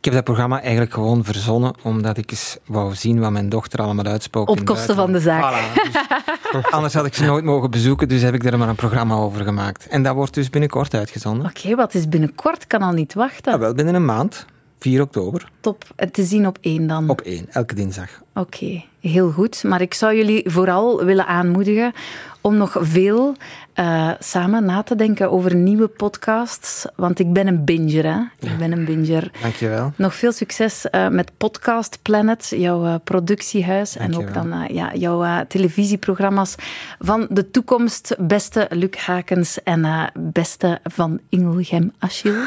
Ik 0.07 0.13
heb 0.13 0.25
dat 0.25 0.35
programma 0.35 0.61
eigenlijk 0.61 0.93
gewoon 0.93 1.23
verzonnen 1.23 1.73
omdat 1.83 2.17
ik 2.17 2.31
eens 2.31 2.57
wou 2.65 2.95
zien 2.95 3.19
wat 3.19 3.31
mijn 3.31 3.49
dochter 3.49 3.81
allemaal 3.81 4.05
uitspookt. 4.05 4.49
Op 4.49 4.65
kosten 4.65 4.95
van 4.95 5.11
de 5.11 5.19
zaak. 5.19 5.41
buitenland. 5.41 6.71
Anders 6.75 6.93
had 6.93 7.05
ik 7.05 7.13
ze 7.13 7.25
nooit 7.25 7.43
mogen 7.43 7.71
bezoeken, 7.71 8.07
dus 8.07 8.21
heb 8.21 8.33
ik 8.33 8.43
er 8.43 8.57
maar 8.57 8.69
een 8.69 8.75
programma 8.75 9.15
over 9.15 9.43
gemaakt. 9.43 9.87
En 9.87 10.03
dat 10.03 10.15
wordt 10.15 10.33
dus 10.33 10.49
binnenkort 10.49 10.93
uitgezonden. 10.93 11.45
Oké, 11.45 11.75
wat 11.75 11.93
is 11.93 12.09
binnenkort? 12.09 12.67
Kan 12.67 12.81
al 12.81 12.91
niet 12.91 13.13
wachten. 13.13 13.51
Ja, 13.51 13.59
wel 13.59 13.73
binnen 13.73 13.95
een 13.95 14.05
maand, 14.05 14.45
4 14.79 15.01
oktober, 15.01 15.49
Top. 15.59 15.83
En 15.95 16.11
te 16.11 16.23
zien 16.23 16.47
op 16.47 16.57
één 16.61 16.87
dan. 16.87 17.09
op 17.09 17.21
1, 17.21 17.45
elke 17.49 17.75
dinsdag. 17.75 18.21
Oké, 18.33 18.83
heel 18.99 19.31
goed. 19.31 19.63
Maar 19.63 19.81
ik 19.81 19.93
zou 19.93 20.15
jullie 20.15 20.49
vooral 20.49 21.05
willen 21.05 21.27
aanmoedigen 21.27 21.93
om 22.41 22.57
nog 22.57 22.75
veel 22.79 23.35
eh, 23.73 24.11
samen 24.19 24.65
na 24.65 24.83
te 24.83 24.95
denken 24.95 25.31
over 25.31 25.55
nieuwe 25.55 25.87
podcasts. 25.87 26.85
Want 26.95 27.19
ik 27.19 27.33
ben 27.33 27.47
een 27.47 27.65
binger, 27.65 28.03
hè. 28.05 28.19
Ik 28.49 28.57
ben 28.57 28.71
een 28.71 28.85
binger. 28.85 29.31
Dankjewel. 29.41 29.93
Nog 29.95 30.15
veel 30.15 30.31
succes 30.31 30.89
eh, 30.89 31.07
met 31.07 31.31
Podcast 31.37 31.99
Planet, 32.01 32.47
jouw 32.55 32.85
eh, 32.85 32.95
productiehuis. 33.03 33.97
En 33.97 34.17
ook 34.17 34.33
dan 34.33 34.67
ja, 34.71 34.93
jouw 34.93 35.45
televisieprogramma's 35.47 36.55
van 36.99 37.27
de 37.29 37.51
toekomst. 37.51 38.15
Beste 38.19 38.67
Luc 38.69 38.95
Hakens 39.05 39.63
en 39.63 40.11
beste 40.13 40.79
van 40.83 41.19
Ingelgem 41.29 41.91
Achille. 41.99 42.45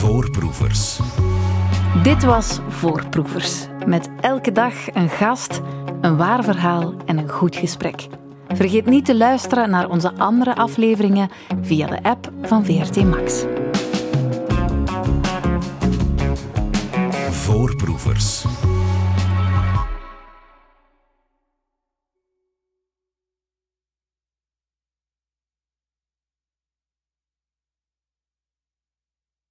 Voorproevers. 0.00 1.00
Dit 2.02 2.24
was 2.24 2.58
Voorproevers. 2.68 3.66
Met 3.86 4.10
elke 4.20 4.52
dag 4.52 4.94
een 4.94 5.08
gast, 5.08 5.60
een 6.00 6.16
waar 6.16 6.44
verhaal 6.44 6.94
en 7.06 7.18
een 7.18 7.28
goed 7.28 7.56
gesprek. 7.56 8.06
Vergeet 8.48 8.86
niet 8.86 9.04
te 9.04 9.16
luisteren 9.16 9.70
naar 9.70 9.88
onze 9.88 10.14
andere 10.14 10.56
afleveringen 10.56 11.30
via 11.62 11.86
de 11.86 12.02
app 12.02 12.30
van 12.42 12.64
VRT 12.64 13.04
Max. 13.04 13.44
Voorproevers. 17.30 18.44